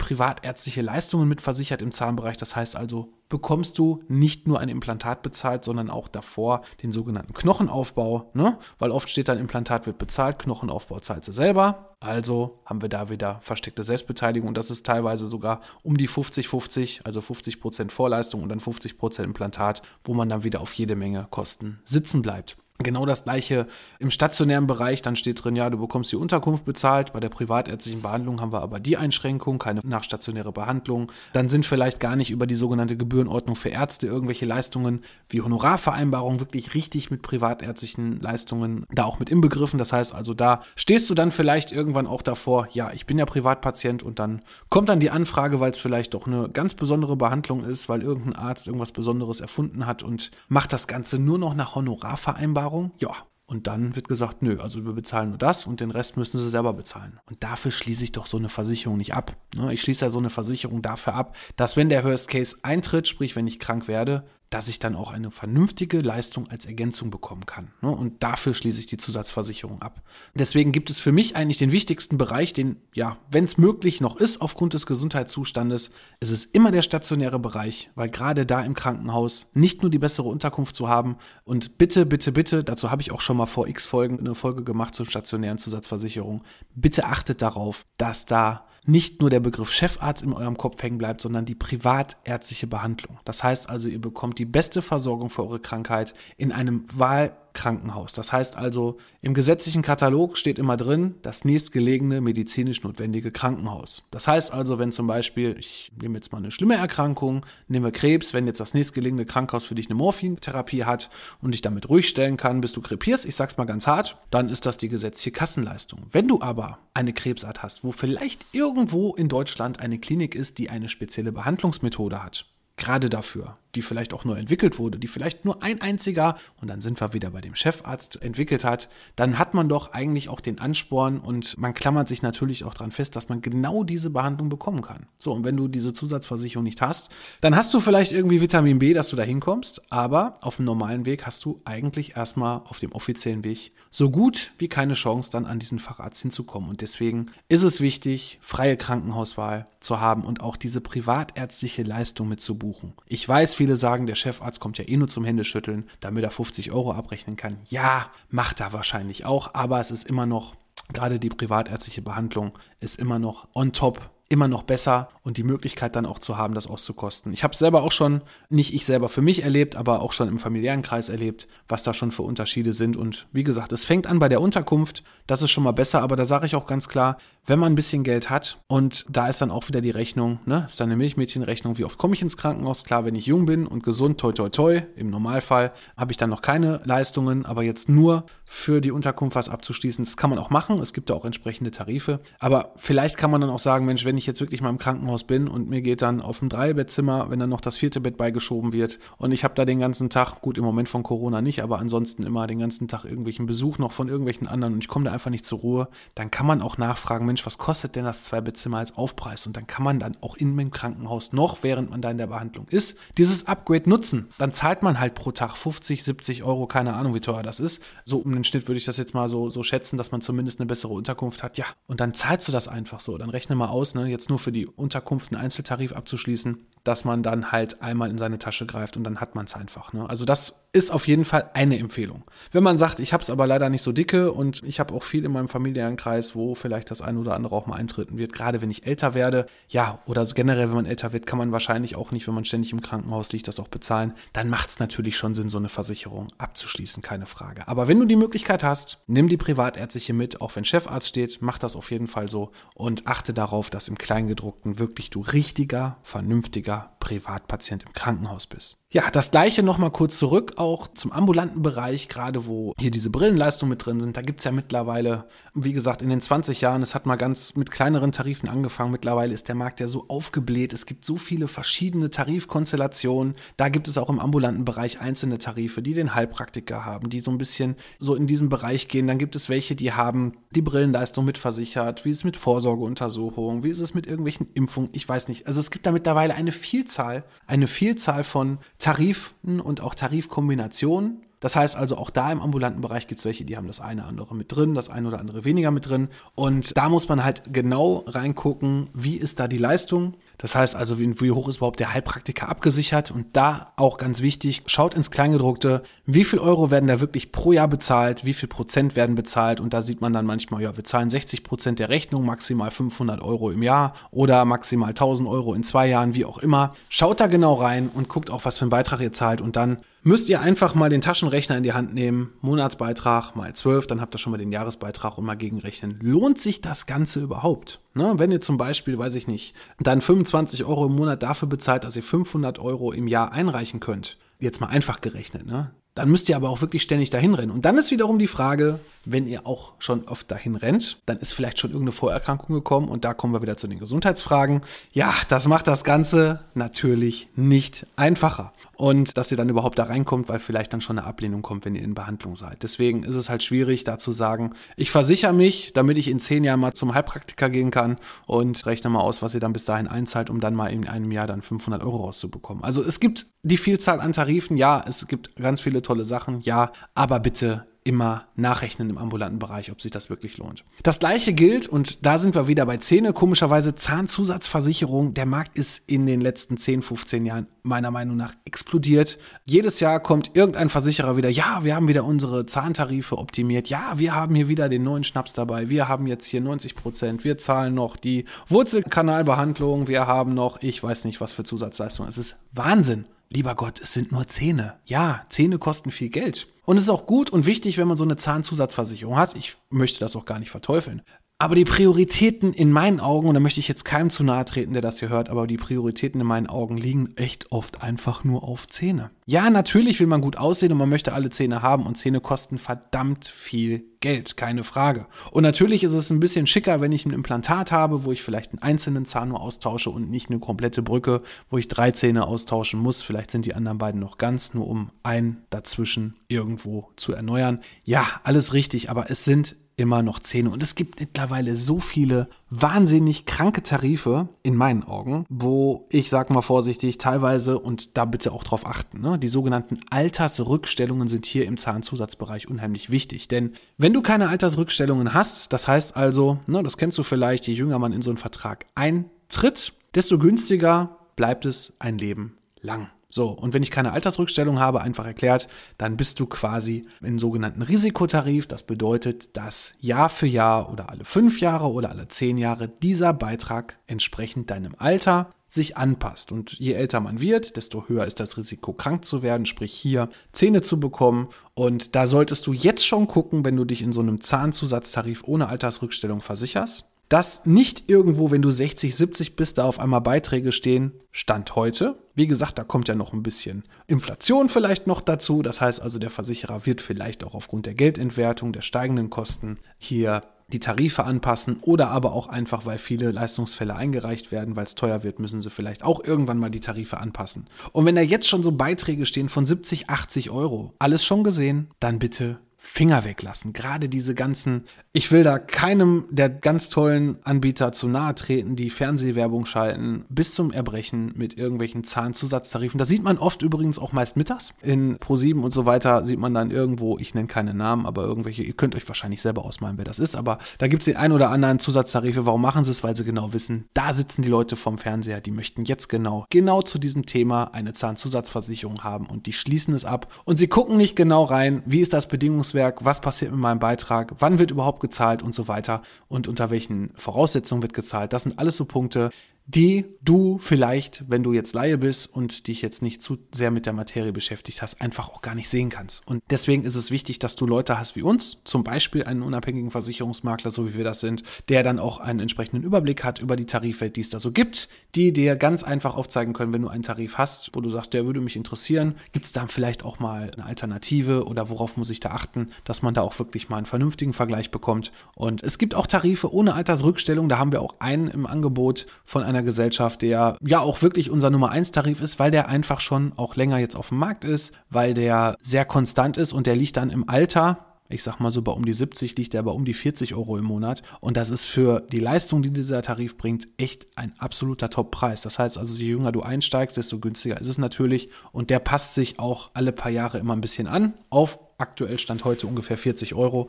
privatärztliche 0.68 0.82
Leistungen 0.82 1.28
mitversichert 1.28 1.82
im 1.82 1.92
Zahnbereich? 1.92 2.36
Das 2.36 2.54
heißt 2.54 2.76
also, 2.76 3.12
bekommst 3.28 3.78
du 3.78 4.02
nicht 4.08 4.46
nur 4.46 4.60
ein 4.60 4.68
Implantat 4.68 5.22
bezahlt, 5.22 5.64
sondern 5.64 5.90
auch 5.90 6.08
davor 6.08 6.62
den 6.82 6.92
sogenannten 6.92 7.32
Knochenaufbau, 7.32 8.30
ne? 8.34 8.58
weil 8.78 8.90
oft 8.90 9.08
steht 9.08 9.28
dann, 9.28 9.38
Implantat 9.38 9.86
wird 9.86 9.98
bezahlt, 9.98 10.38
Knochenaufbau 10.38 11.00
zahlt 11.00 11.24
sie 11.24 11.32
selber. 11.32 11.96
Also 12.00 12.60
haben 12.64 12.82
wir 12.82 12.88
da 12.88 13.08
wieder 13.10 13.40
versteckte 13.40 13.82
Selbstbeteiligung 13.82 14.48
und 14.48 14.56
das 14.56 14.70
ist 14.70 14.86
teilweise 14.86 15.26
sogar 15.26 15.60
um 15.82 15.96
die 15.96 16.08
50-50, 16.08 17.04
also 17.04 17.20
50% 17.20 17.90
Vorleistung 17.90 18.42
und 18.42 18.50
dann 18.50 18.60
50% 18.60 19.24
Implantat, 19.24 19.82
wo 20.04 20.14
man 20.14 20.28
dann 20.28 20.44
wieder 20.44 20.60
auf 20.60 20.72
jede 20.74 20.96
Menge 20.96 21.26
Kosten 21.30 21.80
sitzen 21.84 22.22
bleibt. 22.22 22.56
Genau 22.80 23.06
das 23.06 23.24
gleiche 23.24 23.66
im 23.98 24.12
stationären 24.12 24.68
Bereich, 24.68 25.02
dann 25.02 25.16
steht 25.16 25.42
drin, 25.42 25.56
ja, 25.56 25.68
du 25.68 25.78
bekommst 25.78 26.12
die 26.12 26.16
Unterkunft 26.16 26.64
bezahlt. 26.64 27.12
Bei 27.12 27.18
der 27.18 27.28
privatärztlichen 27.28 28.02
Behandlung 28.02 28.40
haben 28.40 28.52
wir 28.52 28.62
aber 28.62 28.78
die 28.78 28.96
Einschränkung, 28.96 29.58
keine 29.58 29.80
nachstationäre 29.82 30.52
Behandlung. 30.52 31.10
Dann 31.32 31.48
sind 31.48 31.66
vielleicht 31.66 31.98
gar 31.98 32.14
nicht 32.14 32.30
über 32.30 32.46
die 32.46 32.54
sogenannte 32.54 32.96
Gebührenordnung 32.96 33.56
für 33.56 33.70
Ärzte 33.70 34.06
irgendwelche 34.06 34.46
Leistungen 34.46 35.02
wie 35.28 35.40
Honorarvereinbarung 35.40 36.38
wirklich 36.38 36.74
richtig 36.74 37.10
mit 37.10 37.22
privatärztlichen 37.22 38.20
Leistungen 38.20 38.86
da 38.92 39.02
auch 39.06 39.18
mit 39.18 39.28
inbegriffen. 39.28 39.78
Das 39.78 39.92
heißt 39.92 40.14
also, 40.14 40.32
da 40.32 40.62
stehst 40.76 41.10
du 41.10 41.14
dann 41.14 41.32
vielleicht 41.32 41.72
irgendwann 41.72 42.06
auch 42.06 42.22
davor, 42.22 42.68
ja, 42.70 42.92
ich 42.92 43.06
bin 43.06 43.18
ja 43.18 43.26
Privatpatient 43.26 44.04
und 44.04 44.20
dann 44.20 44.40
kommt 44.68 44.88
dann 44.88 45.00
die 45.00 45.10
Anfrage, 45.10 45.58
weil 45.58 45.72
es 45.72 45.80
vielleicht 45.80 46.14
doch 46.14 46.28
eine 46.28 46.48
ganz 46.48 46.74
besondere 46.74 47.16
Behandlung 47.16 47.64
ist, 47.64 47.88
weil 47.88 48.02
irgendein 48.02 48.36
Arzt 48.36 48.68
irgendwas 48.68 48.92
Besonderes 48.92 49.40
erfunden 49.40 49.84
hat 49.84 50.04
und 50.04 50.30
macht 50.46 50.72
das 50.72 50.86
Ganze 50.86 51.18
nur 51.18 51.38
noch 51.38 51.54
nach 51.54 51.74
Honorarvereinbarung 51.74 52.67
Erfahrung? 52.68 52.92
Ja. 52.98 53.10
Und 53.50 53.66
dann 53.66 53.96
wird 53.96 54.08
gesagt, 54.08 54.42
nö, 54.42 54.58
also 54.60 54.84
wir 54.84 54.92
bezahlen 54.92 55.30
nur 55.30 55.38
das 55.38 55.66
und 55.66 55.80
den 55.80 55.90
Rest 55.90 56.18
müssen 56.18 56.38
sie 56.38 56.50
selber 56.50 56.74
bezahlen. 56.74 57.18
Und 57.24 57.42
dafür 57.42 57.70
schließe 57.70 58.04
ich 58.04 58.12
doch 58.12 58.26
so 58.26 58.36
eine 58.36 58.50
Versicherung 58.50 58.98
nicht 58.98 59.14
ab. 59.14 59.34
Ne? 59.56 59.72
Ich 59.72 59.80
schließe 59.80 60.04
ja 60.04 60.10
so 60.10 60.18
eine 60.18 60.28
Versicherung 60.28 60.82
dafür 60.82 61.14
ab, 61.14 61.34
dass 61.56 61.74
wenn 61.74 61.88
der 61.88 62.04
Worst 62.04 62.28
Case 62.28 62.58
eintritt, 62.62 63.08
sprich 63.08 63.36
wenn 63.36 63.46
ich 63.46 63.58
krank 63.58 63.88
werde, 63.88 64.26
dass 64.50 64.68
ich 64.68 64.78
dann 64.78 64.96
auch 64.96 65.12
eine 65.12 65.30
vernünftige 65.30 66.00
Leistung 66.00 66.48
als 66.48 66.66
Ergänzung 66.66 67.10
bekommen 67.10 67.44
kann. 67.46 67.72
Ne? 67.82 67.90
Und 67.90 68.22
dafür 68.22 68.54
schließe 68.54 68.80
ich 68.80 68.86
die 68.86 68.96
Zusatzversicherung 68.96 69.82
ab. 69.82 70.02
Deswegen 70.34 70.72
gibt 70.72 70.90
es 70.90 70.98
für 70.98 71.12
mich 71.12 71.36
eigentlich 71.36 71.58
den 71.58 71.72
wichtigsten 71.72 72.16
Bereich, 72.16 72.52
den, 72.52 72.76
ja, 72.94 73.18
wenn 73.30 73.44
es 73.44 73.58
möglich 73.58 74.00
noch 74.00 74.16
ist, 74.16 74.40
aufgrund 74.40 74.74
des 74.74 74.86
Gesundheitszustandes, 74.86 75.90
ist 76.20 76.30
es 76.30 76.44
immer 76.44 76.70
der 76.70 76.82
stationäre 76.82 77.38
Bereich, 77.38 77.90
weil 77.94 78.08
gerade 78.08 78.46
da 78.46 78.62
im 78.62 78.74
Krankenhaus 78.74 79.50
nicht 79.54 79.82
nur 79.82 79.90
die 79.90 79.98
bessere 79.98 80.28
Unterkunft 80.28 80.74
zu 80.74 80.88
haben 80.88 81.18
und 81.44 81.76
bitte, 81.78 82.06
bitte, 82.06 82.32
bitte, 82.32 82.64
dazu 82.64 82.90
habe 82.90 83.02
ich 83.02 83.12
auch 83.12 83.20
schon 83.20 83.36
mal 83.36 83.46
vor 83.46 83.68
x 83.68 83.84
Folgen 83.84 84.18
eine 84.18 84.34
Folge 84.34 84.64
gemacht 84.64 84.94
zur 84.94 85.06
stationären 85.06 85.58
Zusatzversicherung, 85.58 86.42
bitte 86.74 87.04
achtet 87.04 87.42
darauf, 87.42 87.84
dass 87.96 88.24
da 88.24 88.64
nicht 88.86 89.20
nur 89.20 89.30
der 89.30 89.40
Begriff 89.40 89.72
Chefarzt 89.72 90.22
in 90.22 90.32
eurem 90.32 90.56
Kopf 90.56 90.82
hängen 90.82 90.98
bleibt, 90.98 91.20
sondern 91.20 91.44
die 91.44 91.54
privatärztliche 91.54 92.66
Behandlung. 92.66 93.18
Das 93.24 93.42
heißt 93.42 93.68
also, 93.68 93.88
ihr 93.88 94.00
bekommt 94.00 94.38
die 94.38 94.44
beste 94.44 94.82
Versorgung 94.82 95.30
für 95.30 95.42
eure 95.42 95.60
Krankheit 95.60 96.14
in 96.36 96.52
einem 96.52 96.84
Wahl 96.94 97.36
Krankenhaus. 97.58 98.12
Das 98.12 98.32
heißt 98.32 98.56
also, 98.56 98.98
im 99.20 99.34
gesetzlichen 99.34 99.82
Katalog 99.82 100.38
steht 100.38 100.60
immer 100.60 100.76
drin, 100.76 101.16
das 101.22 101.44
nächstgelegene 101.44 102.20
medizinisch 102.20 102.84
notwendige 102.84 103.32
Krankenhaus. 103.32 104.04
Das 104.12 104.28
heißt 104.28 104.52
also, 104.52 104.78
wenn 104.78 104.92
zum 104.92 105.08
Beispiel, 105.08 105.56
ich 105.58 105.90
nehme 106.00 106.14
jetzt 106.14 106.30
mal 106.30 106.38
eine 106.38 106.52
schlimme 106.52 106.76
Erkrankung, 106.76 107.44
nehmen 107.66 107.84
wir 107.84 107.90
Krebs, 107.90 108.32
wenn 108.32 108.46
jetzt 108.46 108.60
das 108.60 108.74
nächstgelegene 108.74 109.26
Krankenhaus 109.26 109.66
für 109.66 109.74
dich 109.74 109.88
eine 109.88 109.96
Morphintherapie 109.96 110.84
hat 110.84 111.10
und 111.42 111.50
dich 111.50 111.60
damit 111.60 111.88
ruhig 111.88 112.08
stellen 112.08 112.36
kann, 112.36 112.60
bis 112.60 112.72
du 112.72 112.80
krepierst, 112.80 113.26
ich 113.26 113.34
sag's 113.34 113.56
mal 113.56 113.64
ganz 113.64 113.88
hart, 113.88 114.18
dann 114.30 114.48
ist 114.48 114.64
das 114.64 114.78
die 114.78 114.88
gesetzliche 114.88 115.32
Kassenleistung. 115.32 116.06
Wenn 116.12 116.28
du 116.28 116.40
aber 116.40 116.78
eine 116.94 117.12
Krebsart 117.12 117.64
hast, 117.64 117.82
wo 117.82 117.90
vielleicht 117.90 118.46
irgendwo 118.52 119.14
in 119.14 119.28
Deutschland 119.28 119.80
eine 119.80 119.98
Klinik 119.98 120.36
ist, 120.36 120.58
die 120.58 120.70
eine 120.70 120.88
spezielle 120.88 121.32
Behandlungsmethode 121.32 122.22
hat, 122.22 122.46
gerade 122.76 123.10
dafür, 123.10 123.58
die 123.74 123.82
vielleicht 123.82 124.14
auch 124.14 124.24
nur 124.24 124.38
entwickelt 124.38 124.78
wurde, 124.78 124.98
die 124.98 125.08
vielleicht 125.08 125.44
nur 125.44 125.62
ein 125.62 125.80
einziger, 125.80 126.36
und 126.60 126.68
dann 126.68 126.80
sind 126.80 127.00
wir 127.00 127.12
wieder 127.12 127.30
bei 127.30 127.40
dem 127.40 127.54
Chefarzt, 127.54 128.20
entwickelt 128.22 128.64
hat, 128.64 128.88
dann 129.16 129.38
hat 129.38 129.54
man 129.54 129.68
doch 129.68 129.92
eigentlich 129.92 130.28
auch 130.28 130.40
den 130.40 130.58
Ansporn 130.58 131.18
und 131.18 131.58
man 131.58 131.74
klammert 131.74 132.08
sich 132.08 132.22
natürlich 132.22 132.64
auch 132.64 132.74
daran 132.74 132.90
fest, 132.90 133.16
dass 133.16 133.28
man 133.28 133.40
genau 133.40 133.84
diese 133.84 134.10
Behandlung 134.10 134.48
bekommen 134.48 134.82
kann. 134.82 135.06
So, 135.16 135.32
und 135.32 135.44
wenn 135.44 135.56
du 135.56 135.68
diese 135.68 135.92
Zusatzversicherung 135.92 136.64
nicht 136.64 136.80
hast, 136.80 137.10
dann 137.40 137.56
hast 137.56 137.74
du 137.74 137.80
vielleicht 137.80 138.12
irgendwie 138.12 138.40
Vitamin 138.40 138.78
B, 138.78 138.94
dass 138.94 139.08
du 139.08 139.16
da 139.16 139.22
hinkommst, 139.22 139.92
aber 139.92 140.38
auf 140.40 140.56
dem 140.56 140.64
normalen 140.64 141.06
Weg 141.06 141.26
hast 141.26 141.44
du 141.44 141.60
eigentlich 141.64 142.16
erstmal 142.16 142.62
auf 142.64 142.78
dem 142.78 142.92
offiziellen 142.92 143.44
Weg 143.44 143.72
so 143.90 144.10
gut 144.10 144.52
wie 144.58 144.68
keine 144.68 144.94
Chance, 144.94 145.30
dann 145.30 145.46
an 145.46 145.58
diesen 145.58 145.78
Facharzt 145.78 146.22
hinzukommen. 146.22 146.68
Und 146.68 146.80
deswegen 146.80 147.26
ist 147.48 147.62
es 147.62 147.80
wichtig, 147.80 148.38
freie 148.40 148.76
Krankenhauswahl 148.76 149.66
zu 149.80 150.00
haben 150.00 150.24
und 150.24 150.40
auch 150.42 150.56
diese 150.56 150.80
privatärztliche 150.80 151.82
Leistung 151.82 152.28
mit 152.28 152.40
zu 152.40 152.58
buchen. 152.58 152.92
Ich 153.06 153.26
weiß, 153.28 153.57
viele 153.58 153.76
sagen, 153.76 154.06
der 154.06 154.14
Chefarzt 154.14 154.60
kommt 154.60 154.78
ja 154.78 154.84
eh 154.88 154.96
nur 154.96 155.08
zum 155.08 155.24
Händeschütteln, 155.24 155.84
damit 156.00 156.24
er 156.24 156.30
50 156.30 156.72
Euro 156.72 156.92
abrechnen 156.92 157.36
kann. 157.36 157.58
Ja, 157.64 158.10
macht 158.30 158.60
er 158.60 158.72
wahrscheinlich 158.72 159.26
auch, 159.26 159.52
aber 159.52 159.80
es 159.80 159.90
ist 159.90 160.04
immer 160.04 160.24
noch, 160.24 160.54
gerade 160.92 161.18
die 161.18 161.28
privatärztliche 161.28 162.00
Behandlung 162.00 162.52
ist 162.80 162.98
immer 162.98 163.18
noch 163.18 163.48
on 163.54 163.72
top 163.72 164.10
immer 164.30 164.48
noch 164.48 164.62
besser 164.62 165.08
und 165.22 165.38
die 165.38 165.42
Möglichkeit 165.42 165.96
dann 165.96 166.04
auch 166.04 166.18
zu 166.18 166.36
haben, 166.36 166.54
das 166.54 166.66
auszukosten. 166.66 167.32
Ich 167.32 167.44
habe 167.44 167.52
es 167.52 167.58
selber 167.58 167.82
auch 167.82 167.92
schon, 167.92 168.22
nicht 168.50 168.74
ich 168.74 168.84
selber 168.84 169.08
für 169.08 169.22
mich 169.22 169.42
erlebt, 169.42 169.74
aber 169.74 170.02
auch 170.02 170.12
schon 170.12 170.28
im 170.28 170.38
familiären 170.38 170.82
Kreis 170.82 171.08
erlebt, 171.08 171.48
was 171.66 171.82
da 171.82 171.94
schon 171.94 172.10
für 172.10 172.22
Unterschiede 172.22 172.74
sind. 172.74 172.96
Und 172.96 173.26
wie 173.32 173.44
gesagt, 173.44 173.72
es 173.72 173.86
fängt 173.86 174.06
an 174.06 174.18
bei 174.18 174.28
der 174.28 174.42
Unterkunft, 174.42 175.02
das 175.26 175.42
ist 175.42 175.50
schon 175.50 175.64
mal 175.64 175.72
besser, 175.72 176.02
aber 176.02 176.16
da 176.16 176.26
sage 176.26 176.46
ich 176.46 176.56
auch 176.56 176.66
ganz 176.66 176.88
klar, 176.88 177.16
wenn 177.46 177.58
man 177.58 177.72
ein 177.72 177.74
bisschen 177.74 178.04
Geld 178.04 178.28
hat 178.28 178.58
und 178.66 179.06
da 179.08 179.28
ist 179.28 179.40
dann 179.40 179.50
auch 179.50 179.68
wieder 179.68 179.80
die 179.80 179.90
Rechnung, 179.90 180.40
ne, 180.44 180.66
ist 180.68 180.78
dann 180.80 180.88
eine 180.88 180.96
Milchmädchenrechnung, 180.96 181.78
wie 181.78 181.84
oft 181.84 181.96
komme 181.96 182.14
ich 182.14 182.20
ins 182.20 182.36
Krankenhaus? 182.36 182.84
Klar, 182.84 183.06
wenn 183.06 183.14
ich 183.14 183.26
jung 183.26 183.46
bin 183.46 183.66
und 183.66 183.82
gesund, 183.82 184.20
toi 184.20 184.32
toi 184.32 184.50
toi, 184.50 184.82
im 184.96 185.08
Normalfall 185.08 185.72
habe 185.96 186.12
ich 186.12 186.18
dann 186.18 186.30
noch 186.30 186.42
keine 186.42 186.82
Leistungen, 186.84 187.46
aber 187.46 187.62
jetzt 187.62 187.88
nur 187.88 188.26
für 188.44 188.80
die 188.80 188.90
Unterkunft 188.90 189.36
was 189.36 189.48
abzuschließen, 189.48 190.04
das 190.04 190.16
kann 190.18 190.30
man 190.30 190.38
auch 190.38 190.50
machen. 190.50 190.78
Es 190.78 190.92
gibt 190.92 191.08
da 191.08 191.14
auch 191.14 191.24
entsprechende 191.24 191.70
Tarife, 191.70 192.20
aber 192.38 192.72
vielleicht 192.76 193.16
kann 193.16 193.30
man 193.30 193.40
dann 193.40 193.50
auch 193.50 193.58
sagen, 193.58 193.86
Mensch, 193.86 194.04
wenn 194.18 194.22
ich 194.22 194.26
jetzt 194.26 194.40
wirklich 194.40 194.60
mal 194.60 194.70
im 194.70 194.78
Krankenhaus 194.78 195.22
bin 195.22 195.46
und 195.46 195.68
mir 195.68 195.80
geht 195.80 196.02
dann 196.02 196.20
auf 196.20 196.42
ein 196.42 196.48
Dreibettzimmer, 196.48 197.30
wenn 197.30 197.38
dann 197.38 197.50
noch 197.50 197.60
das 197.60 197.78
vierte 197.78 198.00
Bett 198.00 198.16
beigeschoben 198.16 198.72
wird 198.72 198.98
und 199.16 199.30
ich 199.30 199.44
habe 199.44 199.54
da 199.54 199.64
den 199.64 199.78
ganzen 199.78 200.10
Tag, 200.10 200.40
gut 200.40 200.58
im 200.58 200.64
Moment 200.64 200.88
von 200.88 201.04
Corona 201.04 201.40
nicht, 201.40 201.62
aber 201.62 201.78
ansonsten 201.78 202.24
immer 202.24 202.48
den 202.48 202.58
ganzen 202.58 202.88
Tag 202.88 203.04
irgendwelchen 203.04 203.46
Besuch 203.46 203.78
noch 203.78 203.92
von 203.92 204.08
irgendwelchen 204.08 204.48
anderen 204.48 204.74
und 204.74 204.82
ich 204.82 204.88
komme 204.88 205.04
da 205.04 205.12
einfach 205.12 205.30
nicht 205.30 205.44
zur 205.44 205.60
Ruhe, 205.60 205.88
dann 206.16 206.32
kann 206.32 206.46
man 206.46 206.62
auch 206.62 206.78
nachfragen, 206.78 207.26
Mensch, 207.26 207.46
was 207.46 207.58
kostet 207.58 207.94
denn 207.94 208.06
das 208.06 208.24
Zweibettzimmer 208.24 208.78
als 208.78 208.96
Aufpreis? 208.96 209.46
Und 209.46 209.56
dann 209.56 209.68
kann 209.68 209.84
man 209.84 210.00
dann 210.00 210.16
auch 210.20 210.36
in 210.36 210.56
dem 210.56 210.72
Krankenhaus 210.72 211.32
noch, 211.32 211.62
während 211.62 211.90
man 211.90 212.02
da 212.02 212.10
in 212.10 212.18
der 212.18 212.26
Behandlung 212.26 212.66
ist, 212.70 212.98
dieses 213.18 213.46
Upgrade 213.46 213.88
nutzen. 213.88 214.30
Dann 214.38 214.52
zahlt 214.52 214.82
man 214.82 214.98
halt 214.98 215.14
pro 215.14 215.30
Tag 215.30 215.56
50, 215.56 216.02
70 216.02 216.42
Euro, 216.42 216.66
keine 216.66 216.94
Ahnung, 216.94 217.14
wie 217.14 217.20
teuer 217.20 217.44
das 217.44 217.60
ist. 217.60 217.84
So 218.04 218.18
um 218.18 218.32
den 218.32 218.42
Schnitt 218.42 218.66
würde 218.66 218.78
ich 218.78 218.84
das 218.84 218.96
jetzt 218.96 219.14
mal 219.14 219.28
so, 219.28 219.48
so 219.48 219.62
schätzen, 219.62 219.96
dass 219.96 220.10
man 220.10 220.22
zumindest 220.22 220.58
eine 220.58 220.66
bessere 220.66 220.92
Unterkunft 220.92 221.44
hat. 221.44 221.56
Ja, 221.56 221.66
und 221.86 222.00
dann 222.00 222.14
zahlst 222.14 222.48
du 222.48 222.52
das 222.52 222.66
einfach 222.66 222.98
so. 222.98 223.16
Dann 223.16 223.30
rechne 223.30 223.54
mal 223.54 223.68
aus, 223.68 223.94
ne, 223.94 224.07
jetzt 224.08 224.28
nur 224.28 224.38
für 224.38 224.52
die 224.52 224.66
Unterkunft 224.66 225.32
einen 225.32 225.42
Einzeltarif 225.42 225.92
abzuschließen, 225.92 226.66
dass 226.88 227.04
man 227.04 227.22
dann 227.22 227.52
halt 227.52 227.82
einmal 227.82 228.08
in 228.08 228.16
seine 228.16 228.38
Tasche 228.38 228.64
greift 228.64 228.96
und 228.96 229.04
dann 229.04 229.20
hat 229.20 229.34
man 229.34 229.44
es 229.44 229.54
einfach. 229.54 229.92
Ne? 229.92 230.08
Also 230.08 230.24
das 230.24 230.54
ist 230.72 230.90
auf 230.90 231.06
jeden 231.06 231.26
Fall 231.26 231.50
eine 231.52 231.78
Empfehlung. 231.78 232.24
Wenn 232.50 232.62
man 232.62 232.78
sagt, 232.78 232.98
ich 232.98 233.12
habe 233.12 233.22
es 233.22 233.28
aber 233.28 233.46
leider 233.46 233.68
nicht 233.68 233.82
so 233.82 233.92
dicke 233.92 234.32
und 234.32 234.62
ich 234.62 234.80
habe 234.80 234.94
auch 234.94 235.02
viel 235.02 235.26
in 235.26 235.32
meinem 235.32 235.48
familiären 235.48 235.96
Kreis, 235.96 236.34
wo 236.34 236.54
vielleicht 236.54 236.90
das 236.90 237.02
eine 237.02 237.18
oder 237.18 237.34
andere 237.34 237.54
auch 237.54 237.66
mal 237.66 237.76
eintreten 237.76 238.16
wird, 238.16 238.32
gerade 238.32 238.62
wenn 238.62 238.70
ich 238.70 238.86
älter 238.86 239.12
werde, 239.12 239.46
ja, 239.68 239.98
oder 240.06 240.24
generell, 240.24 240.68
wenn 240.68 240.76
man 240.76 240.86
älter 240.86 241.12
wird, 241.12 241.26
kann 241.26 241.38
man 241.38 241.52
wahrscheinlich 241.52 241.94
auch 241.94 242.10
nicht, 242.10 242.26
wenn 242.26 242.34
man 242.34 242.46
ständig 242.46 242.72
im 242.72 242.80
Krankenhaus 242.80 243.32
liegt, 243.32 243.48
das 243.48 243.60
auch 243.60 243.68
bezahlen. 243.68 244.14
Dann 244.32 244.48
macht 244.48 244.70
es 244.70 244.78
natürlich 244.78 245.18
schon 245.18 245.34
Sinn, 245.34 245.50
so 245.50 245.58
eine 245.58 245.68
Versicherung 245.68 246.28
abzuschließen, 246.38 247.02
keine 247.02 247.26
Frage. 247.26 247.68
Aber 247.68 247.86
wenn 247.86 247.98
du 247.98 248.06
die 248.06 248.16
Möglichkeit 248.16 248.64
hast, 248.64 248.98
nimm 249.06 249.28
die 249.28 249.36
privatärztliche 249.36 250.14
mit, 250.14 250.40
auch 250.40 250.56
wenn 250.56 250.64
Chefarzt 250.64 251.08
steht, 251.08 251.38
mach 251.40 251.58
das 251.58 251.76
auf 251.76 251.90
jeden 251.90 252.06
Fall 252.06 252.30
so 252.30 252.50
und 252.74 253.06
achte 253.06 253.34
darauf, 253.34 253.68
dass 253.68 253.88
im 253.88 253.98
Kleingedruckten 253.98 254.78
wirklich 254.78 255.10
du 255.10 255.20
richtiger, 255.20 255.98
vernünftiger 256.02 256.77
Privatpatient 257.00 257.84
im 257.84 257.92
Krankenhaus 257.92 258.46
bist. 258.46 258.78
Ja, 258.90 259.10
das 259.10 259.30
gleiche 259.30 259.62
nochmal 259.62 259.90
kurz 259.90 260.16
zurück, 260.16 260.54
auch 260.56 260.86
zum 260.86 261.12
ambulanten 261.12 261.60
Bereich, 261.60 262.08
gerade 262.08 262.46
wo 262.46 262.72
hier 262.80 262.90
diese 262.90 263.10
Brillenleistungen 263.10 263.68
mit 263.68 263.84
drin 263.84 264.00
sind. 264.00 264.16
Da 264.16 264.22
gibt 264.22 264.40
es 264.40 264.44
ja 264.44 264.50
mittlerweile, 264.50 265.26
wie 265.52 265.74
gesagt, 265.74 266.00
in 266.00 266.08
den 266.08 266.22
20 266.22 266.62
Jahren, 266.62 266.80
es 266.80 266.94
hat 266.94 267.04
mal 267.04 267.16
ganz 267.16 267.54
mit 267.54 267.70
kleineren 267.70 268.12
Tarifen 268.12 268.48
angefangen. 268.48 268.90
Mittlerweile 268.90 269.34
ist 269.34 269.46
der 269.46 269.56
Markt 269.56 269.80
ja 269.80 269.86
so 269.86 270.06
aufgebläht. 270.08 270.72
Es 270.72 270.86
gibt 270.86 271.04
so 271.04 271.18
viele 271.18 271.48
verschiedene 271.48 272.08
Tarifkonstellationen. 272.08 273.34
Da 273.58 273.68
gibt 273.68 273.88
es 273.88 273.98
auch 273.98 274.08
im 274.08 274.18
ambulanten 274.18 274.64
Bereich 274.64 275.02
einzelne 275.02 275.36
Tarife, 275.36 275.82
die 275.82 275.92
den 275.92 276.14
Heilpraktiker 276.14 276.86
haben, 276.86 277.10
die 277.10 277.20
so 277.20 277.30
ein 277.30 277.36
bisschen 277.36 277.76
so 277.98 278.14
in 278.14 278.26
diesem 278.26 278.48
Bereich 278.48 278.88
gehen. 278.88 279.06
Dann 279.06 279.18
gibt 279.18 279.36
es 279.36 279.50
welche, 279.50 279.76
die 279.76 279.92
haben 279.92 280.32
die 280.52 280.62
Brillenleistung 280.62 281.26
mitversichert. 281.26 282.06
Wie 282.06 282.10
ist 282.10 282.18
es 282.18 282.24
mit 282.24 282.38
Vorsorgeuntersuchungen? 282.38 283.62
Wie 283.64 283.70
ist 283.70 283.80
es 283.80 283.92
mit 283.92 284.06
irgendwelchen 284.06 284.46
Impfungen? 284.54 284.88
Ich 284.94 285.06
weiß 285.06 285.28
nicht. 285.28 285.46
Also 285.46 285.60
es 285.60 285.70
gibt 285.70 285.84
da 285.84 285.92
mittlerweile 285.92 286.34
eine 286.34 286.52
Vielzahl, 286.52 287.24
eine 287.46 287.66
Vielzahl 287.66 288.24
von 288.24 288.56
Tarifen 288.78 289.60
und 289.60 289.80
auch 289.80 289.94
Tarifkombinationen. 289.94 291.22
Das 291.40 291.54
heißt 291.54 291.76
also, 291.76 291.96
auch 291.96 292.10
da 292.10 292.32
im 292.32 292.40
ambulanten 292.40 292.80
Bereich 292.80 293.06
gibt 293.06 293.20
es 293.20 293.24
welche, 293.24 293.44
die 293.44 293.56
haben 293.56 293.68
das 293.68 293.80
eine 293.80 294.00
oder 294.02 294.08
andere 294.08 294.34
mit 294.34 294.54
drin, 294.54 294.74
das 294.74 294.88
eine 294.88 295.08
oder 295.08 295.20
andere 295.20 295.44
weniger 295.44 295.70
mit 295.70 295.88
drin. 295.88 296.08
Und 296.34 296.76
da 296.76 296.88
muss 296.88 297.08
man 297.08 297.22
halt 297.22 297.42
genau 297.52 298.04
reingucken, 298.06 298.90
wie 298.92 299.16
ist 299.16 299.38
da 299.38 299.46
die 299.46 299.58
Leistung. 299.58 300.14
Das 300.38 300.54
heißt 300.54 300.76
also, 300.76 300.98
wie, 300.98 301.20
wie 301.20 301.32
hoch 301.32 301.48
ist 301.48 301.56
überhaupt 301.56 301.80
der 301.80 301.92
Heilpraktiker 301.92 302.48
abgesichert? 302.48 303.10
Und 303.10 303.36
da 303.36 303.72
auch 303.76 303.98
ganz 303.98 304.22
wichtig, 304.22 304.62
schaut 304.66 304.94
ins 304.94 305.10
Kleingedruckte, 305.10 305.82
wie 306.06 306.24
viel 306.24 306.38
Euro 306.38 306.70
werden 306.70 306.86
da 306.86 307.00
wirklich 307.00 307.32
pro 307.32 307.52
Jahr 307.52 307.68
bezahlt, 307.68 308.24
wie 308.24 308.32
viel 308.32 308.48
Prozent 308.48 308.94
werden 308.94 309.16
bezahlt. 309.16 309.60
Und 309.60 309.74
da 309.74 309.82
sieht 309.82 310.00
man 310.00 310.12
dann 310.12 310.26
manchmal, 310.26 310.62
ja, 310.62 310.76
wir 310.76 310.84
zahlen 310.84 311.10
60 311.10 311.42
Prozent 311.42 311.80
der 311.80 311.88
Rechnung, 311.88 312.24
maximal 312.24 312.70
500 312.70 313.20
Euro 313.20 313.50
im 313.50 313.62
Jahr 313.62 313.94
oder 314.12 314.44
maximal 314.44 314.90
1000 314.90 315.28
Euro 315.28 315.54
in 315.54 315.64
zwei 315.64 315.88
Jahren, 315.88 316.14
wie 316.14 316.24
auch 316.24 316.38
immer. 316.38 316.74
Schaut 316.88 317.20
da 317.20 317.26
genau 317.26 317.54
rein 317.54 317.90
und 317.92 318.08
guckt 318.08 318.30
auch, 318.30 318.44
was 318.44 318.58
für 318.58 318.62
einen 318.62 318.70
Beitrag 318.70 319.00
ihr 319.00 319.12
zahlt 319.12 319.40
und 319.40 319.56
dann 319.56 319.78
müsst 320.02 320.28
ihr 320.28 320.40
einfach 320.40 320.74
mal 320.74 320.88
den 320.88 321.00
Taschenrechner 321.00 321.56
in 321.56 321.62
die 321.62 321.72
Hand 321.72 321.92
nehmen, 321.92 322.32
Monatsbeitrag 322.40 323.34
mal 323.34 323.52
12, 323.52 323.88
dann 323.88 324.00
habt 324.00 324.14
ihr 324.14 324.18
schon 324.18 324.30
mal 324.30 324.38
den 324.38 324.52
Jahresbeitrag 324.52 325.18
und 325.18 325.24
mal 325.24 325.34
gegenrechnen. 325.34 325.98
Lohnt 326.00 326.40
sich 326.40 326.60
das 326.60 326.86
Ganze 326.86 327.20
überhaupt? 327.20 327.80
Ne? 327.98 328.14
Wenn 328.16 328.32
ihr 328.32 328.40
zum 328.40 328.56
Beispiel, 328.56 328.96
weiß 328.96 329.14
ich 329.16 329.26
nicht, 329.26 329.54
dann 329.80 330.00
25 330.00 330.64
Euro 330.64 330.86
im 330.86 330.94
Monat 330.94 331.22
dafür 331.22 331.48
bezahlt, 331.48 331.84
dass 331.84 331.96
ihr 331.96 332.02
500 332.02 332.58
Euro 332.58 332.92
im 332.92 333.08
Jahr 333.08 333.32
einreichen 333.32 333.80
könnt, 333.80 334.16
jetzt 334.38 334.60
mal 334.60 334.68
einfach 334.68 335.00
gerechnet, 335.02 335.46
ne? 335.46 335.72
Dann 335.98 336.10
müsst 336.10 336.28
ihr 336.28 336.36
aber 336.36 336.48
auch 336.48 336.60
wirklich 336.60 336.82
ständig 336.82 337.10
dahin 337.10 337.34
rennen. 337.34 337.50
Und 337.50 337.64
dann 337.64 337.76
ist 337.76 337.90
wiederum 337.90 338.20
die 338.20 338.28
Frage, 338.28 338.78
wenn 339.04 339.26
ihr 339.26 339.48
auch 339.48 339.72
schon 339.80 340.06
oft 340.06 340.30
dahin 340.30 340.54
rennt, 340.54 340.98
dann 341.06 341.16
ist 341.18 341.32
vielleicht 341.32 341.58
schon 341.58 341.70
irgendeine 341.70 341.90
Vorerkrankung 341.90 342.54
gekommen 342.54 342.88
und 342.88 343.04
da 343.04 343.14
kommen 343.14 343.32
wir 343.32 343.42
wieder 343.42 343.56
zu 343.56 343.66
den 343.66 343.80
Gesundheitsfragen. 343.80 344.60
Ja, 344.92 345.12
das 345.28 345.48
macht 345.48 345.66
das 345.66 345.82
Ganze 345.82 346.40
natürlich 346.54 347.28
nicht 347.34 347.86
einfacher. 347.96 348.52
Und 348.76 349.16
dass 349.16 349.32
ihr 349.32 349.36
dann 349.36 349.48
überhaupt 349.48 349.78
da 349.80 349.84
reinkommt, 349.84 350.28
weil 350.28 350.38
vielleicht 350.38 350.72
dann 350.72 350.80
schon 350.80 350.98
eine 350.98 351.06
Ablehnung 351.06 351.42
kommt, 351.42 351.64
wenn 351.64 351.74
ihr 351.74 351.82
in 351.82 351.94
Behandlung 351.94 352.36
seid. 352.36 352.62
Deswegen 352.62 353.02
ist 353.02 353.16
es 353.16 353.28
halt 353.28 353.42
schwierig, 353.42 353.82
da 353.82 353.98
zu 353.98 354.12
sagen, 354.12 354.50
ich 354.76 354.92
versichere 354.92 355.32
mich, 355.32 355.72
damit 355.72 355.98
ich 355.98 356.06
in 356.06 356.20
zehn 356.20 356.44
Jahren 356.44 356.60
mal 356.60 356.74
zum 356.74 356.94
Heilpraktiker 356.94 357.50
gehen 357.50 357.72
kann 357.72 357.96
und 358.26 358.64
rechne 358.66 358.88
mal 358.90 359.00
aus, 359.00 359.20
was 359.20 359.34
ihr 359.34 359.40
dann 359.40 359.52
bis 359.52 359.64
dahin 359.64 359.88
einzahlt, 359.88 360.30
um 360.30 360.38
dann 360.38 360.54
mal 360.54 360.68
in 360.68 360.88
einem 360.88 361.10
Jahr 361.10 361.26
dann 361.26 361.42
500 361.42 361.82
Euro 361.82 362.04
rauszubekommen. 362.04 362.62
Also 362.62 362.84
es 362.84 363.00
gibt 363.00 363.26
die 363.42 363.56
Vielzahl 363.56 364.00
an 364.00 364.12
Tarifen, 364.12 364.56
ja, 364.56 364.84
es 364.86 365.06
gibt 365.06 365.34
ganz 365.36 365.60
viele 365.60 365.82
tolle 365.88 366.04
Sachen, 366.04 366.40
ja, 366.40 366.70
aber 366.94 367.18
bitte 367.18 367.66
immer 367.88 368.26
nachrechnen 368.36 368.90
im 368.90 368.98
ambulanten 368.98 369.38
Bereich, 369.38 369.72
ob 369.72 369.80
sich 369.80 369.90
das 369.90 370.10
wirklich 370.10 370.36
lohnt. 370.36 370.62
Das 370.82 370.98
gleiche 370.98 371.32
gilt, 371.32 371.66
und 371.66 372.04
da 372.04 372.18
sind 372.18 372.34
wir 372.34 372.46
wieder 372.46 372.66
bei 372.66 372.76
Zähne, 372.76 373.14
komischerweise 373.14 373.74
Zahnzusatzversicherung. 373.74 375.14
Der 375.14 375.24
Markt 375.24 375.56
ist 375.56 375.88
in 375.88 376.04
den 376.04 376.20
letzten 376.20 376.58
10, 376.58 376.82
15 376.82 377.24
Jahren 377.24 377.46
meiner 377.62 377.90
Meinung 377.90 378.18
nach 378.18 378.34
explodiert. 378.44 379.16
Jedes 379.46 379.80
Jahr 379.80 380.00
kommt 380.00 380.36
irgendein 380.36 380.68
Versicherer 380.68 381.16
wieder, 381.16 381.30
ja, 381.30 381.60
wir 381.62 381.74
haben 381.74 381.88
wieder 381.88 382.04
unsere 382.04 382.44
Zahntarife 382.44 383.16
optimiert, 383.16 383.70
ja, 383.70 383.94
wir 383.96 384.14
haben 384.14 384.34
hier 384.34 384.48
wieder 384.48 384.68
den 384.68 384.82
neuen 384.82 385.04
Schnaps 385.04 385.32
dabei, 385.32 385.70
wir 385.70 385.88
haben 385.88 386.06
jetzt 386.06 386.26
hier 386.26 386.42
90 386.42 386.74
Prozent, 386.74 387.24
wir 387.24 387.38
zahlen 387.38 387.74
noch 387.74 387.96
die 387.96 388.26
Wurzelkanalbehandlung, 388.48 389.88
wir 389.88 390.06
haben 390.06 390.32
noch, 390.32 390.60
ich 390.60 390.82
weiß 390.82 391.06
nicht, 391.06 391.22
was 391.22 391.32
für 391.32 391.44
Zusatzleistungen. 391.44 392.10
Es 392.10 392.18
ist 392.18 392.36
Wahnsinn 392.52 393.06
lieber 393.30 393.54
Gott, 393.54 393.80
es 393.80 393.92
sind 393.92 394.12
nur 394.12 394.26
Zähne. 394.28 394.78
Ja, 394.86 395.26
Zähne 395.28 395.58
kosten 395.58 395.90
viel 395.90 396.08
Geld. 396.08 396.48
Und 396.64 396.76
es 396.76 396.84
ist 396.84 396.90
auch 396.90 397.06
gut 397.06 397.30
und 397.30 397.46
wichtig, 397.46 397.78
wenn 397.78 397.88
man 397.88 397.96
so 397.96 398.04
eine 398.04 398.16
Zahnzusatzversicherung 398.16 399.16
hat. 399.16 399.36
Ich 399.36 399.56
möchte 399.70 400.00
das 400.00 400.16
auch 400.16 400.24
gar 400.24 400.38
nicht 400.38 400.50
verteufeln. 400.50 401.02
Aber 401.40 401.54
die 401.54 401.64
Prioritäten 401.64 402.52
in 402.52 402.72
meinen 402.72 402.98
Augen, 402.98 403.28
und 403.28 403.34
da 403.34 403.40
möchte 403.40 403.60
ich 403.60 403.68
jetzt 403.68 403.84
keinem 403.84 404.10
zu 404.10 404.24
nahe 404.24 404.44
treten, 404.44 404.72
der 404.72 404.82
das 404.82 404.98
hier 404.98 405.08
hört, 405.08 405.28
aber 405.28 405.46
die 405.46 405.56
Prioritäten 405.56 406.20
in 406.20 406.26
meinen 406.26 406.48
Augen 406.48 406.76
liegen 406.76 407.10
echt 407.14 407.52
oft 407.52 407.80
einfach 407.80 408.24
nur 408.24 408.42
auf 408.42 408.66
Zähne. 408.66 409.12
Ja, 409.24 409.48
natürlich 409.48 410.00
will 410.00 410.08
man 410.08 410.20
gut 410.20 410.36
aussehen 410.36 410.72
und 410.72 410.78
man 410.78 410.88
möchte 410.88 411.12
alle 411.12 411.30
Zähne 411.30 411.62
haben 411.62 411.86
und 411.86 411.94
Zähne 411.94 412.20
kosten 412.20 412.58
verdammt 412.58 413.28
viel 413.28 413.84
Geld, 414.00 414.36
keine 414.36 414.64
Frage. 414.64 415.06
Und 415.30 415.44
natürlich 415.44 415.84
ist 415.84 415.92
es 415.92 416.10
ein 416.10 416.18
bisschen 416.18 416.48
schicker, 416.48 416.80
wenn 416.80 416.90
ich 416.90 417.06
ein 417.06 417.12
Implantat 417.12 417.70
habe, 417.70 418.02
wo 418.02 418.10
ich 418.10 418.24
vielleicht 418.24 418.50
einen 418.50 418.62
einzelnen 418.62 419.04
Zahn 419.04 419.28
nur 419.28 419.40
austausche 419.40 419.90
und 419.90 420.10
nicht 420.10 420.30
eine 420.30 420.40
komplette 420.40 420.82
Brücke, 420.82 421.22
wo 421.50 421.58
ich 421.58 421.68
drei 421.68 421.92
Zähne 421.92 422.26
austauschen 422.26 422.80
muss. 422.80 423.00
Vielleicht 423.00 423.30
sind 423.30 423.46
die 423.46 423.54
anderen 423.54 423.78
beiden 423.78 424.00
noch 424.00 424.18
ganz, 424.18 424.54
nur 424.54 424.66
um 424.66 424.90
einen 425.04 425.44
dazwischen 425.50 426.16
irgendwo 426.26 426.88
zu 426.96 427.12
erneuern. 427.12 427.60
Ja, 427.84 428.04
alles 428.24 428.54
richtig, 428.54 428.90
aber 428.90 429.08
es 429.08 429.24
sind 429.24 429.54
immer 429.78 430.02
noch 430.02 430.18
Zähne. 430.18 430.50
Und 430.50 430.62
es 430.62 430.74
gibt 430.74 431.00
mittlerweile 431.00 431.56
so 431.56 431.78
viele 431.78 432.28
wahnsinnig 432.50 433.24
kranke 433.24 433.62
Tarife 433.62 434.28
in 434.42 434.56
meinen 434.56 434.82
Augen, 434.82 435.24
wo 435.28 435.86
ich 435.88 436.10
sag 436.10 436.30
mal 436.30 436.42
vorsichtig, 436.42 436.98
teilweise 436.98 437.58
und 437.58 437.96
da 437.96 438.04
bitte 438.04 438.32
auch 438.32 438.42
drauf 438.42 438.66
achten, 438.66 439.00
ne, 439.00 439.18
die 439.18 439.28
sogenannten 439.28 439.80
Altersrückstellungen 439.90 441.08
sind 441.08 441.26
hier 441.26 441.46
im 441.46 441.58
Zahnzusatzbereich 441.58 442.48
unheimlich 442.48 442.90
wichtig. 442.90 443.28
Denn 443.28 443.52
wenn 443.76 443.92
du 443.92 444.02
keine 444.02 444.28
Altersrückstellungen 444.28 445.14
hast, 445.14 445.52
das 445.52 445.68
heißt 445.68 445.96
also, 445.96 446.38
ne, 446.46 446.62
das 446.62 446.76
kennst 446.76 446.98
du 446.98 447.02
vielleicht, 447.02 447.46
je 447.46 447.54
jünger 447.54 447.78
man 447.78 447.92
in 447.92 448.02
so 448.02 448.10
einen 448.10 448.18
Vertrag 448.18 448.66
eintritt, 448.74 449.72
desto 449.94 450.18
günstiger 450.18 450.98
bleibt 451.14 451.46
es 451.46 451.74
ein 451.78 451.98
Leben 451.98 452.36
lang. 452.60 452.90
So, 453.10 453.30
und 453.30 453.54
wenn 453.54 453.62
ich 453.62 453.70
keine 453.70 453.92
Altersrückstellung 453.92 454.60
habe, 454.60 454.82
einfach 454.82 455.06
erklärt, 455.06 455.48
dann 455.78 455.96
bist 455.96 456.20
du 456.20 456.26
quasi 456.26 456.86
in 457.00 457.18
sogenannten 457.18 457.62
Risikotarif. 457.62 458.46
Das 458.46 458.64
bedeutet, 458.64 459.36
dass 459.36 459.74
Jahr 459.80 460.10
für 460.10 460.26
Jahr 460.26 460.70
oder 460.70 460.90
alle 460.90 461.06
fünf 461.06 461.40
Jahre 461.40 461.72
oder 461.72 461.88
alle 461.88 462.08
zehn 462.08 462.36
Jahre 462.36 462.68
dieser 462.68 463.14
Beitrag 463.14 463.78
entsprechend 463.86 464.50
deinem 464.50 464.74
Alter 464.76 465.32
sich 465.48 465.78
anpasst. 465.78 466.32
Und 466.32 466.52
je 466.52 466.74
älter 466.74 467.00
man 467.00 467.20
wird, 467.22 467.56
desto 467.56 467.88
höher 467.88 468.04
ist 468.04 468.20
das 468.20 468.36
Risiko, 468.36 468.74
krank 468.74 469.06
zu 469.06 469.22
werden, 469.22 469.46
sprich 469.46 469.72
hier 469.72 470.10
Zähne 470.32 470.60
zu 470.60 470.78
bekommen. 470.78 471.28
Und 471.54 471.94
da 471.94 472.06
solltest 472.06 472.46
du 472.46 472.52
jetzt 472.52 472.86
schon 472.86 473.06
gucken, 473.06 473.42
wenn 473.46 473.56
du 473.56 473.64
dich 473.64 473.80
in 473.80 473.92
so 473.92 474.00
einem 474.00 474.20
Zahnzusatztarif 474.20 475.24
ohne 475.24 475.48
Altersrückstellung 475.48 476.20
versicherst 476.20 476.90
dass 477.08 477.46
nicht 477.46 477.88
irgendwo, 477.88 478.30
wenn 478.30 478.42
du 478.42 478.50
60, 478.50 478.94
70 478.94 479.36
bist, 479.36 479.58
da 479.58 479.64
auf 479.64 479.80
einmal 479.80 480.00
Beiträge 480.00 480.52
stehen, 480.52 480.92
Stand 481.10 481.56
heute. 481.56 481.96
Wie 482.14 482.26
gesagt, 482.26 482.58
da 482.58 482.64
kommt 482.64 482.88
ja 482.88 482.94
noch 482.94 483.12
ein 483.12 483.22
bisschen 483.22 483.64
Inflation 483.86 484.48
vielleicht 484.48 484.86
noch 484.86 485.00
dazu. 485.00 485.42
Das 485.42 485.60
heißt 485.60 485.80
also, 485.80 485.98
der 485.98 486.10
Versicherer 486.10 486.66
wird 486.66 486.80
vielleicht 486.80 487.24
auch 487.24 487.34
aufgrund 487.34 487.66
der 487.66 487.74
Geldentwertung, 487.74 488.52
der 488.52 488.62
steigenden 488.62 489.10
Kosten 489.10 489.58
hier 489.78 490.22
die 490.52 490.60
Tarife 490.60 491.04
anpassen 491.04 491.58
oder 491.60 491.90
aber 491.90 492.12
auch 492.12 492.26
einfach, 492.26 492.64
weil 492.64 492.78
viele 492.78 493.10
Leistungsfälle 493.10 493.74
eingereicht 493.74 494.32
werden, 494.32 494.56
weil 494.56 494.64
es 494.64 494.74
teuer 494.74 495.02
wird, 495.02 495.18
müssen 495.18 495.42
sie 495.42 495.50
vielleicht 495.50 495.84
auch 495.84 496.02
irgendwann 496.02 496.38
mal 496.38 496.50
die 496.50 496.60
Tarife 496.60 496.98
anpassen. 496.98 497.48
Und 497.72 497.84
wenn 497.84 497.94
da 497.94 498.00
jetzt 498.00 498.28
schon 498.28 498.42
so 498.42 498.52
Beiträge 498.52 499.04
stehen 499.04 499.28
von 499.28 499.44
70, 499.44 499.90
80 499.90 500.30
Euro, 500.30 500.72
alles 500.78 501.04
schon 501.04 501.22
gesehen, 501.22 501.68
dann 501.80 501.98
bitte 501.98 502.38
Finger 502.60 503.04
weglassen. 503.04 503.52
Gerade 503.52 503.88
diese 503.88 504.14
ganzen, 504.14 504.64
ich 504.92 505.12
will 505.12 505.22
da 505.22 505.38
keinem 505.38 506.06
der 506.10 506.28
ganz 506.28 506.68
tollen 506.68 507.18
Anbieter 507.22 507.70
zu 507.70 507.86
nahe 507.86 508.16
treten, 508.16 508.56
die 508.56 508.68
Fernsehwerbung 508.68 509.46
schalten, 509.46 510.04
bis 510.08 510.34
zum 510.34 510.52
Erbrechen 510.52 511.12
mit 511.14 511.38
irgendwelchen 511.38 511.84
Zahnzusatztarifen. 511.84 512.78
Das 512.78 512.88
sieht 512.88 513.04
man 513.04 513.16
oft 513.16 513.42
übrigens 513.42 513.78
auch 513.78 513.92
meist 513.92 514.16
mittags. 514.16 514.54
In 514.60 514.98
Pro7 514.98 515.40
und 515.40 515.52
so 515.52 515.66
weiter 515.66 516.04
sieht 516.04 516.18
man 516.18 516.34
dann 516.34 516.50
irgendwo, 516.50 516.98
ich 516.98 517.14
nenne 517.14 517.28
keine 517.28 517.54
Namen, 517.54 517.86
aber 517.86 518.02
irgendwelche, 518.02 518.42
ihr 518.42 518.54
könnt 518.54 518.74
euch 518.74 518.86
wahrscheinlich 518.88 519.22
selber 519.22 519.44
ausmalen, 519.44 519.78
wer 519.78 519.84
das 519.84 520.00
ist, 520.00 520.16
aber 520.16 520.38
da 520.58 520.66
gibt 520.66 520.82
es 520.82 520.86
den 520.86 520.96
ein 520.96 521.12
oder 521.12 521.30
anderen 521.30 521.60
Zusatztarife. 521.60 522.26
Warum 522.26 522.42
machen 522.42 522.64
sie 522.64 522.72
es? 522.72 522.82
Weil 522.82 522.96
sie 522.96 523.04
genau 523.04 523.32
wissen, 523.32 523.68
da 523.72 523.94
sitzen 523.94 524.22
die 524.22 524.28
Leute 524.28 524.56
vom 524.56 524.78
Fernseher, 524.78 525.20
die 525.20 525.30
möchten 525.30 525.62
jetzt 525.62 525.88
genau, 525.88 526.26
genau 526.28 526.62
zu 526.62 526.80
diesem 526.80 527.06
Thema 527.06 527.54
eine 527.54 527.72
Zahnzusatzversicherung 527.72 528.82
haben 528.82 529.06
und 529.06 529.26
die 529.26 529.32
schließen 529.32 529.74
es 529.74 529.84
ab 529.84 530.12
und 530.24 530.38
sie 530.38 530.48
gucken 530.48 530.76
nicht 530.76 530.96
genau 530.96 531.22
rein, 531.22 531.62
wie 531.64 531.80
ist 531.80 531.92
das 531.92 532.08
Bedingungswerk 532.08 532.47
Netzwerk, 532.48 532.84
was 532.84 533.00
passiert 533.00 533.30
mit 533.30 533.40
meinem 533.40 533.58
Beitrag, 533.58 534.14
wann 534.18 534.38
wird 534.38 534.50
überhaupt 534.50 534.80
gezahlt 534.80 535.22
und 535.22 535.34
so 535.34 535.48
weiter 535.48 535.82
und 536.08 536.28
unter 536.28 536.50
welchen 536.50 536.90
Voraussetzungen 536.96 537.62
wird 537.62 537.74
gezahlt. 537.74 538.12
Das 538.12 538.22
sind 538.22 538.38
alles 538.38 538.56
so 538.56 538.64
Punkte, 538.64 539.10
die 539.48 539.86
du 540.02 540.38
vielleicht, 540.38 541.04
wenn 541.08 541.22
du 541.22 541.32
jetzt 541.32 541.54
Laie 541.54 541.78
bist 541.78 542.14
und 542.14 542.48
dich 542.48 542.60
jetzt 542.60 542.82
nicht 542.82 543.00
zu 543.00 543.16
sehr 543.32 543.50
mit 543.50 543.64
der 543.64 543.72
Materie 543.72 544.12
beschäftigt 544.12 544.60
hast, 544.60 544.80
einfach 544.80 545.08
auch 545.08 545.22
gar 545.22 545.34
nicht 545.34 545.48
sehen 545.48 545.70
kannst. 545.70 546.06
Und 546.06 546.22
deswegen 546.28 546.64
ist 546.64 546.76
es 546.76 546.90
wichtig, 546.90 547.18
dass 547.18 547.34
du 547.34 547.46
Leute 547.46 547.78
hast 547.78 547.96
wie 547.96 548.02
uns, 548.02 548.42
zum 548.44 548.62
Beispiel 548.62 549.04
einen 549.04 549.22
unabhängigen 549.22 549.70
Versicherungsmakler, 549.70 550.50
so 550.50 550.68
wie 550.68 550.76
wir 550.76 550.84
das 550.84 551.00
sind, 551.00 551.22
der 551.48 551.62
dann 551.62 551.78
auch 551.78 551.98
einen 551.98 552.20
entsprechenden 552.20 552.62
Überblick 552.62 553.04
hat 553.04 553.20
über 553.20 553.36
die 553.36 553.46
Tarifwelt, 553.46 553.96
die 553.96 554.02
es 554.02 554.10
da 554.10 554.20
so 554.20 554.32
gibt, 554.32 554.68
die 554.94 555.14
dir 555.14 555.34
ganz 555.34 555.62
einfach 555.62 555.96
aufzeigen 555.96 556.34
können, 556.34 556.52
wenn 556.52 556.62
du 556.62 556.68
einen 556.68 556.82
Tarif 556.82 557.16
hast, 557.16 557.50
wo 557.54 557.62
du 557.62 557.70
sagst, 557.70 557.94
der 557.94 558.04
würde 558.04 558.20
mich 558.20 558.36
interessieren, 558.36 558.96
gibt 559.12 559.24
es 559.24 559.32
da 559.32 559.46
vielleicht 559.46 559.82
auch 559.82 559.98
mal 559.98 560.30
eine 560.30 560.44
Alternative 560.44 561.24
oder 561.24 561.48
worauf 561.48 561.78
muss 561.78 561.88
ich 561.88 562.00
da 562.00 562.10
achten, 562.10 562.50
dass 562.64 562.82
man 562.82 562.92
da 562.92 563.00
auch 563.00 563.18
wirklich 563.18 563.48
mal 563.48 563.56
einen 563.56 563.66
vernünftigen 563.66 564.12
Vergleich 564.12 564.50
bekommt. 564.50 564.92
Und 565.14 565.42
es 565.42 565.56
gibt 565.56 565.74
auch 565.74 565.86
Tarife 565.86 566.34
ohne 566.34 566.52
Altersrückstellung, 566.52 567.30
da 567.30 567.38
haben 567.38 567.52
wir 567.52 567.62
auch 567.62 567.76
einen 567.78 568.08
im 568.08 568.26
Angebot 568.26 568.86
von 569.06 569.22
einer 569.22 569.37
einer 569.38 569.46
Gesellschaft, 569.46 570.02
der 570.02 570.36
ja 570.40 570.60
auch 570.60 570.82
wirklich 570.82 571.10
unser 571.10 571.30
Nummer 571.30 571.50
1 571.50 571.70
Tarif 571.70 572.00
ist, 572.00 572.18
weil 572.18 572.30
der 572.30 572.48
einfach 572.48 572.80
schon 572.80 573.12
auch 573.16 573.36
länger 573.36 573.58
jetzt 573.58 573.76
auf 573.76 573.88
dem 573.88 573.98
Markt 573.98 574.24
ist, 574.24 574.52
weil 574.68 574.94
der 574.94 575.36
sehr 575.40 575.64
konstant 575.64 576.16
ist 576.16 576.32
und 576.32 576.46
der 576.46 576.56
liegt 576.56 576.76
dann 576.76 576.90
im 576.90 577.08
Alter 577.08 577.64
ich 577.90 578.02
sag 578.02 578.20
mal 578.20 578.30
so 578.30 578.42
bei 578.42 578.52
um 578.52 578.66
die 578.66 578.74
70 578.74 579.16
liegt 579.16 579.32
der 579.32 579.42
bei 579.42 579.50
um 579.50 579.64
die 579.64 579.72
40 579.72 580.14
Euro 580.14 580.36
im 580.36 580.44
Monat. 580.44 580.82
Und 581.00 581.16
das 581.16 581.30
ist 581.30 581.46
für 581.46 581.80
die 581.80 582.00
Leistung, 582.00 582.42
die 582.42 582.52
dieser 582.52 582.82
Tarif 582.82 583.16
bringt, 583.16 583.48
echt 583.56 583.88
ein 583.96 584.12
absoluter 584.18 584.68
Top-Preis. 584.68 585.22
Das 585.22 585.38
heißt 585.38 585.56
also, 585.56 585.80
je 585.80 585.88
jünger 585.88 586.12
du 586.12 586.20
einsteigst, 586.20 586.76
desto 586.76 586.98
günstiger 586.98 587.40
ist 587.40 587.48
es 587.48 587.56
natürlich. 587.56 588.10
Und 588.30 588.50
der 588.50 588.58
passt 588.58 588.92
sich 588.92 589.18
auch 589.18 589.52
alle 589.54 589.72
paar 589.72 589.90
Jahre 589.90 590.18
immer 590.18 590.34
ein 590.34 590.42
bisschen 590.42 590.66
an 590.66 590.92
auf 591.08 591.38
aktuell 591.58 591.98
stand 591.98 592.24
heute 592.24 592.46
ungefähr 592.46 592.78
40 592.78 593.14
Euro. 593.14 593.48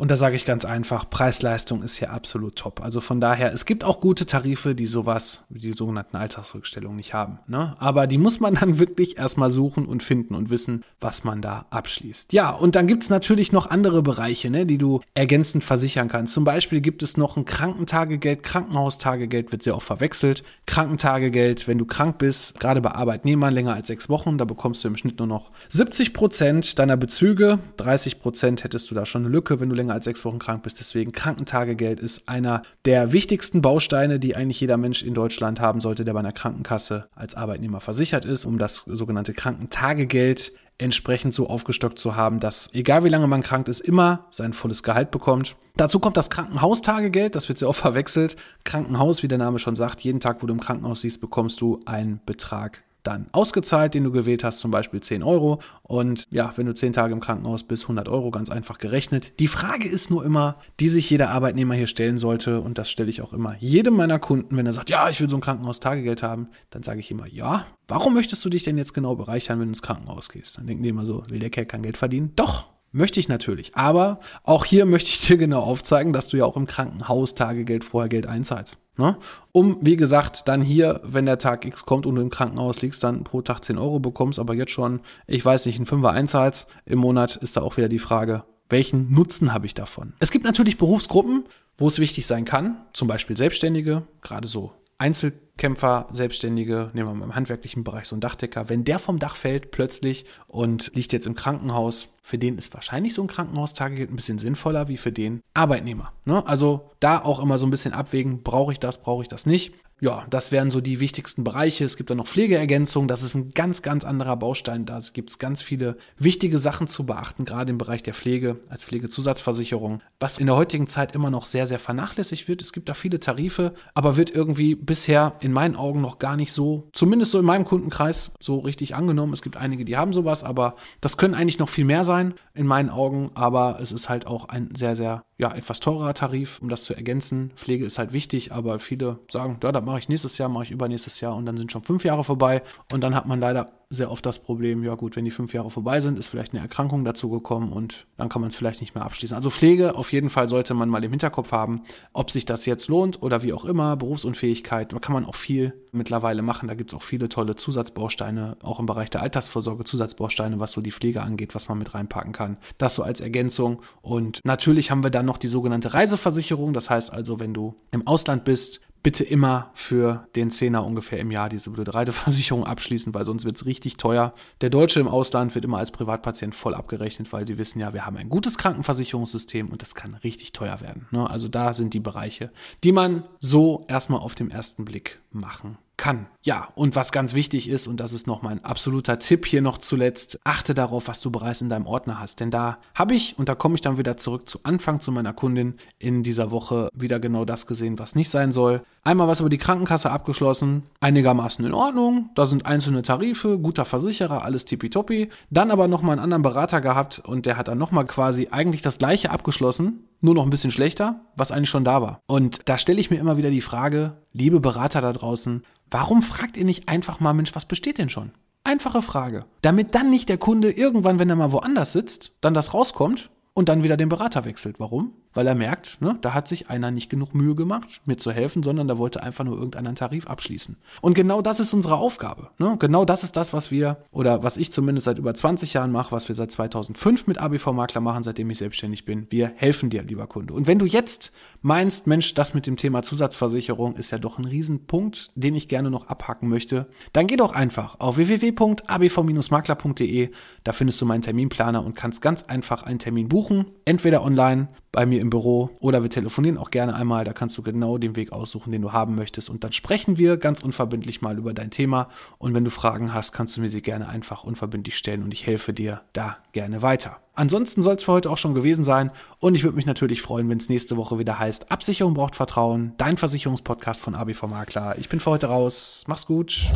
Und 0.00 0.12
da 0.12 0.16
sage 0.16 0.36
ich 0.36 0.44
ganz 0.44 0.64
einfach, 0.64 1.10
Preis-Leistung 1.10 1.82
ist 1.82 1.96
hier 1.96 2.12
absolut 2.12 2.54
top. 2.54 2.80
Also 2.84 3.00
von 3.00 3.20
daher, 3.20 3.52
es 3.52 3.64
gibt 3.64 3.82
auch 3.82 3.98
gute 3.98 4.26
Tarife, 4.26 4.76
die 4.76 4.86
sowas, 4.86 5.44
wie 5.48 5.58
die 5.58 5.72
sogenannten 5.72 6.16
Alltagsrückstellungen 6.16 6.96
nicht 6.96 7.14
haben. 7.14 7.40
Ne? 7.48 7.74
Aber 7.80 8.06
die 8.06 8.16
muss 8.16 8.38
man 8.38 8.54
dann 8.54 8.78
wirklich 8.78 9.18
erstmal 9.18 9.50
suchen 9.50 9.86
und 9.86 10.04
finden 10.04 10.36
und 10.36 10.50
wissen, 10.50 10.84
was 11.00 11.24
man 11.24 11.42
da 11.42 11.66
abschließt. 11.70 12.32
Ja, 12.32 12.50
und 12.50 12.76
dann 12.76 12.86
gibt 12.86 13.02
es 13.02 13.10
natürlich 13.10 13.50
noch 13.50 13.68
andere 13.68 14.02
Bereiche, 14.02 14.50
ne, 14.50 14.66
die 14.66 14.78
du 14.78 15.00
ergänzend 15.14 15.64
versichern 15.64 16.06
kannst. 16.06 16.32
Zum 16.32 16.44
Beispiel 16.44 16.80
gibt 16.80 17.02
es 17.02 17.16
noch 17.16 17.36
ein 17.36 17.44
Krankentagegeld. 17.44 18.44
Krankenhaustagegeld 18.44 19.50
wird 19.50 19.64
sehr 19.64 19.74
oft 19.74 19.86
verwechselt. 19.88 20.44
Krankentagegeld, 20.66 21.66
wenn 21.66 21.78
du 21.78 21.86
krank 21.86 22.18
bist, 22.18 22.60
gerade 22.60 22.80
bei 22.80 22.92
Arbeitnehmern 22.92 23.52
länger 23.52 23.74
als 23.74 23.88
sechs 23.88 24.08
Wochen, 24.08 24.38
da 24.38 24.44
bekommst 24.44 24.84
du 24.84 24.88
im 24.88 24.96
Schnitt 24.96 25.18
nur 25.18 25.26
noch 25.26 25.50
70 25.70 26.12
Prozent 26.12 26.78
deiner 26.78 26.96
Bezüge. 26.96 27.58
30 27.78 28.20
Prozent 28.20 28.62
hättest 28.62 28.92
du 28.92 28.94
da 28.94 29.04
schon 29.04 29.22
eine 29.22 29.32
Lücke, 29.32 29.58
wenn 29.58 29.68
du 29.68 29.74
länger 29.74 29.87
länger 29.88 29.94
als 29.94 30.04
sechs 30.04 30.24
Wochen 30.24 30.38
krank 30.38 30.62
bist. 30.62 30.78
Deswegen 30.78 31.12
Krankentagegeld 31.12 31.98
ist 32.00 32.28
einer 32.28 32.62
der 32.84 33.12
wichtigsten 33.12 33.62
Bausteine, 33.62 34.20
die 34.20 34.36
eigentlich 34.36 34.60
jeder 34.60 34.76
Mensch 34.76 35.02
in 35.02 35.14
Deutschland 35.14 35.60
haben 35.60 35.80
sollte, 35.80 36.04
der 36.04 36.12
bei 36.12 36.20
einer 36.20 36.32
Krankenkasse 36.32 37.08
als 37.14 37.34
Arbeitnehmer 37.34 37.80
versichert 37.80 38.24
ist, 38.24 38.44
um 38.44 38.58
das 38.58 38.84
sogenannte 38.86 39.32
Krankentagegeld 39.32 40.52
entsprechend 40.80 41.34
so 41.34 41.48
aufgestockt 41.48 41.98
zu 41.98 42.14
haben, 42.14 42.38
dass 42.38 42.70
egal 42.72 43.02
wie 43.02 43.08
lange 43.08 43.26
man 43.26 43.42
krank 43.42 43.66
ist, 43.66 43.80
immer 43.80 44.26
sein 44.30 44.52
volles 44.52 44.84
Gehalt 44.84 45.10
bekommt. 45.10 45.56
Dazu 45.76 45.98
kommt 45.98 46.16
das 46.16 46.30
Krankenhaustagegeld, 46.30 47.34
das 47.34 47.48
wird 47.48 47.58
sehr 47.58 47.68
oft 47.68 47.80
verwechselt. 47.80 48.36
Krankenhaus, 48.64 49.24
wie 49.24 49.28
der 49.28 49.38
Name 49.38 49.58
schon 49.58 49.74
sagt, 49.74 50.00
jeden 50.00 50.20
Tag, 50.20 50.40
wo 50.40 50.46
du 50.46 50.52
im 50.54 50.60
Krankenhaus 50.60 51.00
siehst, 51.00 51.20
bekommst 51.20 51.60
du 51.60 51.80
einen 51.84 52.20
Betrag 52.26 52.84
dann 53.08 53.26
ausgezahlt, 53.32 53.94
den 53.94 54.04
du 54.04 54.12
gewählt 54.12 54.44
hast, 54.44 54.58
zum 54.58 54.70
Beispiel 54.70 55.00
10 55.00 55.22
Euro. 55.22 55.60
Und 55.82 56.24
ja, 56.30 56.52
wenn 56.56 56.66
du 56.66 56.74
10 56.74 56.92
Tage 56.92 57.12
im 57.12 57.20
Krankenhaus 57.20 57.62
bist, 57.62 57.84
100 57.84 58.08
Euro, 58.08 58.30
ganz 58.30 58.50
einfach 58.50 58.78
gerechnet. 58.78 59.40
Die 59.40 59.46
Frage 59.46 59.88
ist 59.88 60.10
nur 60.10 60.24
immer, 60.24 60.56
die 60.78 60.88
sich 60.88 61.08
jeder 61.08 61.30
Arbeitnehmer 61.30 61.74
hier 61.74 61.86
stellen 61.86 62.18
sollte, 62.18 62.60
und 62.60 62.76
das 62.76 62.90
stelle 62.90 63.08
ich 63.08 63.22
auch 63.22 63.32
immer 63.32 63.56
jedem 63.58 63.96
meiner 63.96 64.18
Kunden, 64.18 64.56
wenn 64.56 64.66
er 64.66 64.72
sagt, 64.72 64.90
ja, 64.90 65.08
ich 65.08 65.20
will 65.20 65.28
so 65.28 65.36
ein 65.36 65.40
Krankenhaustagegeld 65.40 66.22
haben, 66.22 66.48
dann 66.70 66.82
sage 66.82 67.00
ich 67.00 67.10
immer, 67.10 67.28
ja, 67.30 67.66
warum 67.86 68.14
möchtest 68.14 68.44
du 68.44 68.50
dich 68.50 68.64
denn 68.64 68.76
jetzt 68.76 68.92
genau 68.92 69.16
bereichern, 69.16 69.58
wenn 69.58 69.68
du 69.68 69.70
ins 69.70 69.82
Krankenhaus 69.82 70.28
gehst? 70.28 70.58
Dann 70.58 70.66
denken 70.66 70.82
die 70.82 70.90
immer 70.90 71.06
so, 71.06 71.24
will 71.30 71.38
der 71.38 71.50
Kerl 71.50 71.66
kein 71.66 71.82
Geld 71.82 71.96
verdienen? 71.96 72.32
Doch, 72.36 72.68
Möchte 72.90 73.20
ich 73.20 73.28
natürlich. 73.28 73.76
Aber 73.76 74.18
auch 74.44 74.64
hier 74.64 74.86
möchte 74.86 75.10
ich 75.10 75.20
dir 75.20 75.36
genau 75.36 75.60
aufzeigen, 75.60 76.14
dass 76.14 76.28
du 76.28 76.38
ja 76.38 76.46
auch 76.46 76.56
im 76.56 76.66
Krankenhaus 76.66 77.34
Tagegeld 77.34 77.84
vorher 77.84 78.08
Geld 78.08 78.26
einzahlst. 78.26 78.78
Ne? 78.98 79.16
Um, 79.52 79.78
wie 79.80 79.96
gesagt, 79.96 80.48
dann 80.48 80.60
hier, 80.60 81.00
wenn 81.04 81.24
der 81.24 81.38
Tag 81.38 81.64
X 81.64 81.86
kommt 81.86 82.04
und 82.04 82.16
du 82.16 82.20
im 82.20 82.30
Krankenhaus 82.30 82.82
liegst, 82.82 83.02
dann 83.04 83.24
pro 83.24 83.42
Tag 83.42 83.64
10 83.64 83.78
Euro 83.78 84.00
bekommst, 84.00 84.38
aber 84.38 84.54
jetzt 84.54 84.72
schon, 84.72 85.00
ich 85.26 85.44
weiß 85.44 85.66
nicht, 85.66 85.78
ein 85.78 85.86
Fünfer 85.86 86.10
einzahlst 86.10 86.66
im 86.84 86.98
Monat, 86.98 87.36
ist 87.36 87.56
da 87.56 87.62
auch 87.62 87.76
wieder 87.76 87.88
die 87.88 88.00
Frage, 88.00 88.44
welchen 88.68 89.12
Nutzen 89.12 89.54
habe 89.54 89.66
ich 89.66 89.74
davon? 89.74 90.14
Es 90.18 90.30
gibt 90.30 90.44
natürlich 90.44 90.78
Berufsgruppen, 90.78 91.44
wo 91.78 91.86
es 91.86 92.00
wichtig 92.00 92.26
sein 92.26 92.44
kann, 92.44 92.76
zum 92.92 93.08
Beispiel 93.08 93.36
Selbstständige, 93.36 94.02
gerade 94.20 94.48
so 94.48 94.72
Einzelkämpfer, 94.98 96.08
Selbstständige, 96.10 96.90
nehmen 96.92 97.08
wir 97.08 97.14
mal 97.14 97.24
im 97.24 97.34
handwerklichen 97.34 97.84
Bereich 97.84 98.06
so 98.06 98.16
einen 98.16 98.20
Dachdecker, 98.20 98.68
wenn 98.68 98.84
der 98.84 98.98
vom 98.98 99.20
Dach 99.20 99.36
fällt 99.36 99.70
plötzlich 99.70 100.24
und 100.48 100.94
liegt 100.94 101.12
jetzt 101.12 101.26
im 101.26 101.36
Krankenhaus, 101.36 102.16
für 102.22 102.36
den 102.36 102.58
ist 102.58 102.74
wahrscheinlich 102.74 103.14
so 103.14 103.22
ein 103.22 103.28
Krankenhaustagegeld 103.28 104.10
ein 104.10 104.16
bisschen 104.16 104.38
sinnvoller 104.38 104.88
wie 104.88 104.96
für 104.96 105.12
den 105.12 105.40
Arbeitnehmer. 105.54 106.12
Ne? 106.24 106.44
Also 106.46 106.90
da 107.00 107.20
auch 107.20 107.40
immer 107.40 107.58
so 107.58 107.66
ein 107.66 107.70
bisschen 107.70 107.92
abwägen, 107.92 108.42
brauche 108.42 108.72
ich 108.72 108.80
das, 108.80 109.00
brauche 109.00 109.22
ich 109.22 109.28
das 109.28 109.46
nicht 109.46 109.72
ja, 110.00 110.24
das 110.30 110.52
wären 110.52 110.70
so 110.70 110.80
die 110.80 111.00
wichtigsten 111.00 111.42
Bereiche. 111.42 111.84
Es 111.84 111.96
gibt 111.96 112.10
dann 112.10 112.18
noch 112.18 112.26
Pflegeergänzung. 112.26 113.08
Das 113.08 113.22
ist 113.22 113.34
ein 113.34 113.50
ganz, 113.50 113.82
ganz 113.82 114.04
anderer 114.04 114.36
Baustein. 114.36 114.84
Da 114.84 114.98
gibt 115.12 115.30
es 115.30 115.38
ganz 115.38 115.60
viele 115.60 115.96
wichtige 116.16 116.58
Sachen 116.58 116.86
zu 116.86 117.04
beachten, 117.04 117.44
gerade 117.44 117.70
im 117.70 117.78
Bereich 117.78 118.02
der 118.02 118.14
Pflege 118.14 118.60
als 118.68 118.84
Pflegezusatzversicherung, 118.84 120.00
was 120.20 120.38
in 120.38 120.46
der 120.46 120.56
heutigen 120.56 120.86
Zeit 120.86 121.14
immer 121.14 121.30
noch 121.30 121.46
sehr, 121.46 121.66
sehr 121.66 121.80
vernachlässigt 121.80 122.46
wird. 122.46 122.62
Es 122.62 122.72
gibt 122.72 122.88
da 122.88 122.94
viele 122.94 123.18
Tarife, 123.18 123.74
aber 123.94 124.16
wird 124.16 124.30
irgendwie 124.30 124.76
bisher 124.76 125.34
in 125.40 125.52
meinen 125.52 125.74
Augen 125.74 126.00
noch 126.00 126.20
gar 126.20 126.36
nicht 126.36 126.52
so, 126.52 126.88
zumindest 126.92 127.32
so 127.32 127.40
in 127.40 127.44
meinem 127.44 127.64
Kundenkreis, 127.64 128.30
so 128.40 128.58
richtig 128.58 128.94
angenommen. 128.94 129.32
Es 129.32 129.42
gibt 129.42 129.56
einige, 129.56 129.84
die 129.84 129.96
haben 129.96 130.12
sowas, 130.12 130.44
aber 130.44 130.76
das 131.00 131.16
können 131.16 131.34
eigentlich 131.34 131.58
noch 131.58 131.68
viel 131.68 131.84
mehr 131.84 132.04
sein 132.04 132.34
in 132.54 132.66
meinen 132.66 132.90
Augen. 132.90 133.30
Aber 133.34 133.78
es 133.80 133.90
ist 133.90 134.08
halt 134.08 134.28
auch 134.28 134.48
ein 134.48 134.70
sehr, 134.76 134.94
sehr 134.94 135.24
ja, 135.38 135.52
etwas 135.52 135.80
teurer 135.80 136.14
Tarif, 136.14 136.60
um 136.60 136.68
das 136.68 136.82
zu 136.82 136.94
ergänzen. 136.94 137.52
Pflege 137.54 137.84
ist 137.84 137.98
halt 137.98 138.12
wichtig, 138.12 138.52
aber 138.52 138.78
viele 138.78 139.20
sagen, 139.30 139.58
ja, 139.62 139.70
das 139.70 139.87
mache 139.88 139.98
ich 139.98 140.08
nächstes 140.08 140.38
Jahr, 140.38 140.48
mache 140.48 140.64
ich 140.64 140.70
übernächstes 140.70 141.20
Jahr 141.20 141.34
und 141.34 141.46
dann 141.46 141.56
sind 141.56 141.72
schon 141.72 141.82
fünf 141.82 142.04
Jahre 142.04 142.22
vorbei. 142.22 142.62
Und 142.92 143.02
dann 143.02 143.14
hat 143.14 143.26
man 143.26 143.40
leider 143.40 143.72
sehr 143.90 144.10
oft 144.10 144.26
das 144.26 144.38
Problem, 144.38 144.82
ja 144.82 144.94
gut, 144.96 145.16
wenn 145.16 145.24
die 145.24 145.30
fünf 145.30 145.54
Jahre 145.54 145.70
vorbei 145.70 146.00
sind, 146.00 146.18
ist 146.18 146.26
vielleicht 146.26 146.52
eine 146.52 146.60
Erkrankung 146.60 147.06
dazu 147.06 147.30
gekommen 147.30 147.72
und 147.72 148.06
dann 148.18 148.28
kann 148.28 148.42
man 148.42 148.48
es 148.48 148.56
vielleicht 148.56 148.82
nicht 148.82 148.94
mehr 148.94 149.04
abschließen. 149.04 149.34
Also 149.34 149.48
Pflege 149.48 149.94
auf 149.94 150.12
jeden 150.12 150.28
Fall 150.28 150.48
sollte 150.48 150.74
man 150.74 150.90
mal 150.90 151.02
im 151.04 151.10
Hinterkopf 151.10 151.52
haben, 151.52 151.82
ob 152.12 152.30
sich 152.30 152.44
das 152.44 152.66
jetzt 152.66 152.88
lohnt 152.88 153.22
oder 153.22 153.42
wie 153.42 153.54
auch 153.54 153.64
immer, 153.64 153.96
Berufsunfähigkeit, 153.96 154.92
da 154.92 154.98
kann 154.98 155.14
man 155.14 155.24
auch 155.24 155.34
viel 155.34 155.72
mittlerweile 155.92 156.42
machen. 156.42 156.68
Da 156.68 156.74
gibt 156.74 156.92
es 156.92 156.98
auch 156.98 157.02
viele 157.02 157.30
tolle 157.30 157.56
Zusatzbausteine, 157.56 158.58
auch 158.62 158.78
im 158.78 158.84
Bereich 158.84 159.08
der 159.08 159.22
Altersvorsorge, 159.22 159.84
Zusatzbausteine, 159.84 160.60
was 160.60 160.72
so 160.72 160.82
die 160.82 160.92
Pflege 160.92 161.22
angeht, 161.22 161.54
was 161.54 161.68
man 161.68 161.78
mit 161.78 161.94
reinpacken 161.94 162.32
kann. 162.32 162.58
Das 162.76 162.94
so 162.94 163.02
als 163.02 163.22
Ergänzung. 163.22 163.80
Und 164.02 164.40
natürlich 164.44 164.90
haben 164.90 165.02
wir 165.02 165.10
dann 165.10 165.24
noch 165.24 165.38
die 165.38 165.48
sogenannte 165.48 165.94
Reiseversicherung. 165.94 166.74
Das 166.74 166.90
heißt 166.90 167.10
also, 167.10 167.40
wenn 167.40 167.54
du 167.54 167.74
im 167.90 168.06
Ausland 168.06 168.44
bist, 168.44 168.80
bitte 169.02 169.24
immer 169.24 169.70
für 169.74 170.26
den 170.34 170.50
Zehner 170.50 170.84
ungefähr 170.84 171.18
im 171.18 171.30
Jahr 171.30 171.48
diese 171.48 171.70
blöde 171.70 171.94
Reiseversicherung 171.94 172.64
abschließen, 172.64 173.14
weil 173.14 173.24
sonst 173.24 173.44
wird 173.44 173.56
es 173.56 173.64
richtig 173.78 173.96
teuer. 173.96 174.34
Der 174.60 174.70
Deutsche 174.70 174.98
im 174.98 175.06
Ausland 175.06 175.54
wird 175.54 175.64
immer 175.64 175.78
als 175.78 175.92
Privatpatient 175.92 176.54
voll 176.54 176.74
abgerechnet, 176.74 177.32
weil 177.32 177.44
die 177.44 177.58
wissen 177.58 177.78
ja, 177.78 177.94
wir 177.94 178.04
haben 178.04 178.16
ein 178.16 178.28
gutes 178.28 178.58
Krankenversicherungssystem 178.58 179.68
und 179.68 179.82
das 179.82 179.94
kann 179.94 180.14
richtig 180.14 180.52
teuer 180.52 180.80
werden. 180.80 181.06
Ne? 181.12 181.30
Also 181.30 181.46
da 181.46 181.72
sind 181.74 181.94
die 181.94 182.00
Bereiche, 182.00 182.50
die 182.82 182.90
man 182.90 183.22
so 183.38 183.84
erstmal 183.86 184.20
auf 184.20 184.34
den 184.34 184.50
ersten 184.50 184.84
Blick 184.84 185.20
machen 185.30 185.78
kann. 185.98 186.26
Ja, 186.42 186.68
und 186.76 186.96
was 186.96 187.12
ganz 187.12 187.34
wichtig 187.34 187.68
ist, 187.68 187.86
und 187.86 188.00
das 188.00 188.14
ist 188.14 188.26
noch 188.26 188.40
mein 188.40 188.64
absoluter 188.64 189.18
Tipp 189.18 189.44
hier 189.44 189.60
noch 189.60 189.76
zuletzt, 189.76 190.38
achte 190.44 190.72
darauf, 190.72 191.08
was 191.08 191.20
du 191.20 191.30
bereits 191.30 191.60
in 191.60 191.68
deinem 191.68 191.84
Ordner 191.84 192.18
hast. 192.20 192.40
Denn 192.40 192.50
da 192.50 192.78
habe 192.94 193.14
ich, 193.14 193.38
und 193.38 193.50
da 193.50 193.54
komme 193.54 193.74
ich 193.74 193.82
dann 193.82 193.98
wieder 193.98 194.16
zurück 194.16 194.48
zu 194.48 194.60
Anfang 194.62 195.00
zu 195.00 195.12
meiner 195.12 195.34
Kundin, 195.34 195.74
in 195.98 196.22
dieser 196.22 196.50
Woche 196.50 196.88
wieder 196.94 197.20
genau 197.20 197.44
das 197.44 197.66
gesehen, 197.66 197.98
was 197.98 198.14
nicht 198.14 198.30
sein 198.30 198.52
soll. 198.52 198.82
Einmal 199.04 199.28
was 199.28 199.40
über 199.40 199.50
die 199.50 199.58
Krankenkasse 199.58 200.10
abgeschlossen, 200.10 200.84
einigermaßen 201.00 201.64
in 201.66 201.74
Ordnung, 201.74 202.30
da 202.34 202.46
sind 202.46 202.64
einzelne 202.64 203.02
Tarife, 203.02 203.58
guter 203.58 203.84
Versicherer, 203.84 204.44
alles 204.44 204.64
tippitoppi. 204.64 205.28
Dann 205.50 205.70
aber 205.70 205.88
nochmal 205.88 206.12
einen 206.12 206.22
anderen 206.22 206.42
Berater 206.42 206.80
gehabt 206.80 207.18
und 207.18 207.44
der 207.44 207.58
hat 207.58 207.68
dann 207.68 207.78
nochmal 207.78 208.06
quasi 208.06 208.48
eigentlich 208.50 208.80
das 208.80 208.98
gleiche 208.98 209.30
abgeschlossen, 209.30 210.07
nur 210.20 210.34
noch 210.34 210.44
ein 210.44 210.50
bisschen 210.50 210.70
schlechter, 210.70 211.20
was 211.36 211.52
eigentlich 211.52 211.70
schon 211.70 211.84
da 211.84 212.02
war. 212.02 212.20
Und 212.26 212.68
da 212.68 212.78
stelle 212.78 213.00
ich 213.00 213.10
mir 213.10 213.18
immer 213.18 213.36
wieder 213.36 213.50
die 213.50 213.60
Frage, 213.60 214.16
liebe 214.32 214.60
Berater 214.60 215.00
da 215.00 215.12
draußen, 215.12 215.64
warum 215.90 216.22
fragt 216.22 216.56
ihr 216.56 216.64
nicht 216.64 216.88
einfach 216.88 217.20
mal, 217.20 217.34
Mensch, 217.34 217.54
was 217.54 217.66
besteht 217.66 217.98
denn 217.98 218.10
schon? 218.10 218.32
Einfache 218.64 219.02
Frage. 219.02 219.46
Damit 219.62 219.94
dann 219.94 220.10
nicht 220.10 220.28
der 220.28 220.38
Kunde 220.38 220.70
irgendwann, 220.70 221.18
wenn 221.18 221.30
er 221.30 221.36
mal 221.36 221.52
woanders 221.52 221.92
sitzt, 221.92 222.32
dann 222.40 222.54
das 222.54 222.74
rauskommt 222.74 223.30
und 223.54 223.68
dann 223.68 223.82
wieder 223.82 223.96
den 223.96 224.08
Berater 224.08 224.44
wechselt. 224.44 224.78
Warum? 224.78 225.12
Weil 225.34 225.46
er 225.46 225.54
merkt, 225.54 226.00
ne, 226.00 226.16
da 226.20 226.34
hat 226.34 226.48
sich 226.48 226.70
einer 226.70 226.90
nicht 226.90 227.10
genug 227.10 227.34
Mühe 227.34 227.54
gemacht, 227.54 228.00
mir 228.06 228.16
zu 228.16 228.32
helfen, 228.32 228.62
sondern 228.62 228.88
da 228.88 228.96
wollte 228.98 229.22
einfach 229.22 229.44
nur 229.44 229.56
irgendeinen 229.56 229.94
Tarif 229.94 230.26
abschließen. 230.26 230.76
Und 231.00 231.14
genau 231.14 231.42
das 231.42 231.60
ist 231.60 231.74
unsere 231.74 231.96
Aufgabe. 231.96 232.48
Ne? 232.58 232.76
Genau 232.78 233.04
das 233.04 233.24
ist 233.24 233.36
das, 233.36 233.52
was 233.52 233.70
wir, 233.70 233.98
oder 234.10 234.42
was 234.42 234.56
ich 234.56 234.72
zumindest 234.72 235.04
seit 235.04 235.18
über 235.18 235.34
20 235.34 235.74
Jahren 235.74 235.92
mache, 235.92 236.12
was 236.12 236.28
wir 236.28 236.34
seit 236.34 236.50
2005 236.50 237.26
mit 237.26 237.38
ABV 237.38 237.72
Makler 237.72 238.00
machen, 238.00 238.22
seitdem 238.22 238.48
ich 238.50 238.56
selbstständig 238.58 239.04
bin. 239.04 239.26
Wir 239.30 239.52
helfen 239.56 239.90
dir, 239.90 240.02
lieber 240.02 240.26
Kunde. 240.26 240.54
Und 240.54 240.66
wenn 240.66 240.78
du 240.78 240.86
jetzt 240.86 241.32
meinst, 241.62 242.06
Mensch, 242.06 242.34
das 242.34 242.54
mit 242.54 242.66
dem 242.66 242.76
Thema 242.76 243.02
Zusatzversicherung 243.02 243.96
ist 243.96 244.10
ja 244.10 244.18
doch 244.18 244.38
ein 244.38 244.44
Riesenpunkt, 244.44 245.30
den 245.34 245.54
ich 245.54 245.68
gerne 245.68 245.90
noch 245.90 246.08
abhaken 246.08 246.48
möchte, 246.48 246.86
dann 247.12 247.26
geh 247.26 247.36
doch 247.36 247.52
einfach 247.52 248.00
auf 248.00 248.16
www.abv-makler.de. 248.16 250.30
Da 250.64 250.72
findest 250.72 251.00
du 251.00 251.06
meinen 251.06 251.22
Terminplaner 251.22 251.84
und 251.84 251.94
kannst 251.94 252.20
ganz 252.22 252.42
einfach 252.44 252.82
einen 252.82 252.98
Termin 252.98 253.28
buchen, 253.28 253.66
entweder 253.84 254.24
online 254.24 254.68
bei 254.92 255.06
mir 255.06 255.20
im 255.20 255.30
Büro 255.30 255.70
oder 255.80 256.02
wir 256.02 256.10
telefonieren 256.10 256.58
auch 256.58 256.70
gerne 256.70 256.94
einmal. 256.94 257.24
Da 257.24 257.32
kannst 257.32 257.56
du 257.58 257.62
genau 257.62 257.98
den 257.98 258.16
Weg 258.16 258.32
aussuchen, 258.32 258.72
den 258.72 258.82
du 258.82 258.92
haben 258.92 259.14
möchtest. 259.14 259.50
Und 259.50 259.64
dann 259.64 259.72
sprechen 259.72 260.18
wir 260.18 260.36
ganz 260.36 260.62
unverbindlich 260.62 261.20
mal 261.22 261.38
über 261.38 261.52
dein 261.52 261.70
Thema. 261.70 262.08
Und 262.38 262.54
wenn 262.54 262.64
du 262.64 262.70
Fragen 262.70 263.12
hast, 263.12 263.32
kannst 263.32 263.56
du 263.56 263.60
mir 263.60 263.68
sie 263.68 263.82
gerne 263.82 264.08
einfach 264.08 264.44
unverbindlich 264.44 264.96
stellen 264.96 265.22
und 265.22 265.32
ich 265.32 265.46
helfe 265.46 265.72
dir 265.72 266.02
da 266.12 266.38
gerne 266.52 266.82
weiter. 266.82 267.18
Ansonsten 267.34 267.82
soll 267.82 267.94
es 267.94 268.04
für 268.04 268.12
heute 268.12 268.30
auch 268.30 268.36
schon 268.36 268.54
gewesen 268.54 268.82
sein. 268.82 269.12
Und 269.38 269.54
ich 269.54 269.62
würde 269.62 269.76
mich 269.76 269.86
natürlich 269.86 270.22
freuen, 270.22 270.48
wenn 270.48 270.58
es 270.58 270.68
nächste 270.68 270.96
Woche 270.96 271.18
wieder 271.18 271.38
heißt: 271.38 271.70
Absicherung 271.70 272.14
braucht 272.14 272.34
Vertrauen. 272.34 272.94
Dein 272.96 273.16
Versicherungspodcast 273.16 274.00
von 274.02 274.14
ABV 274.14 274.48
Makler. 274.48 274.96
Ich 274.98 275.08
bin 275.08 275.20
für 275.20 275.30
heute 275.30 275.46
raus. 275.46 276.04
Mach's 276.08 276.26
gut. 276.26 276.66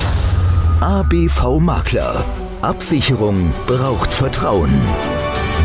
ABV 0.81 1.59
Makler. 1.59 2.25
Absicherung 2.61 3.53
braucht 3.67 4.13
Vertrauen. 4.13 4.71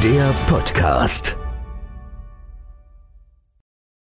Der 0.03 0.33
Podcast. 0.47 1.36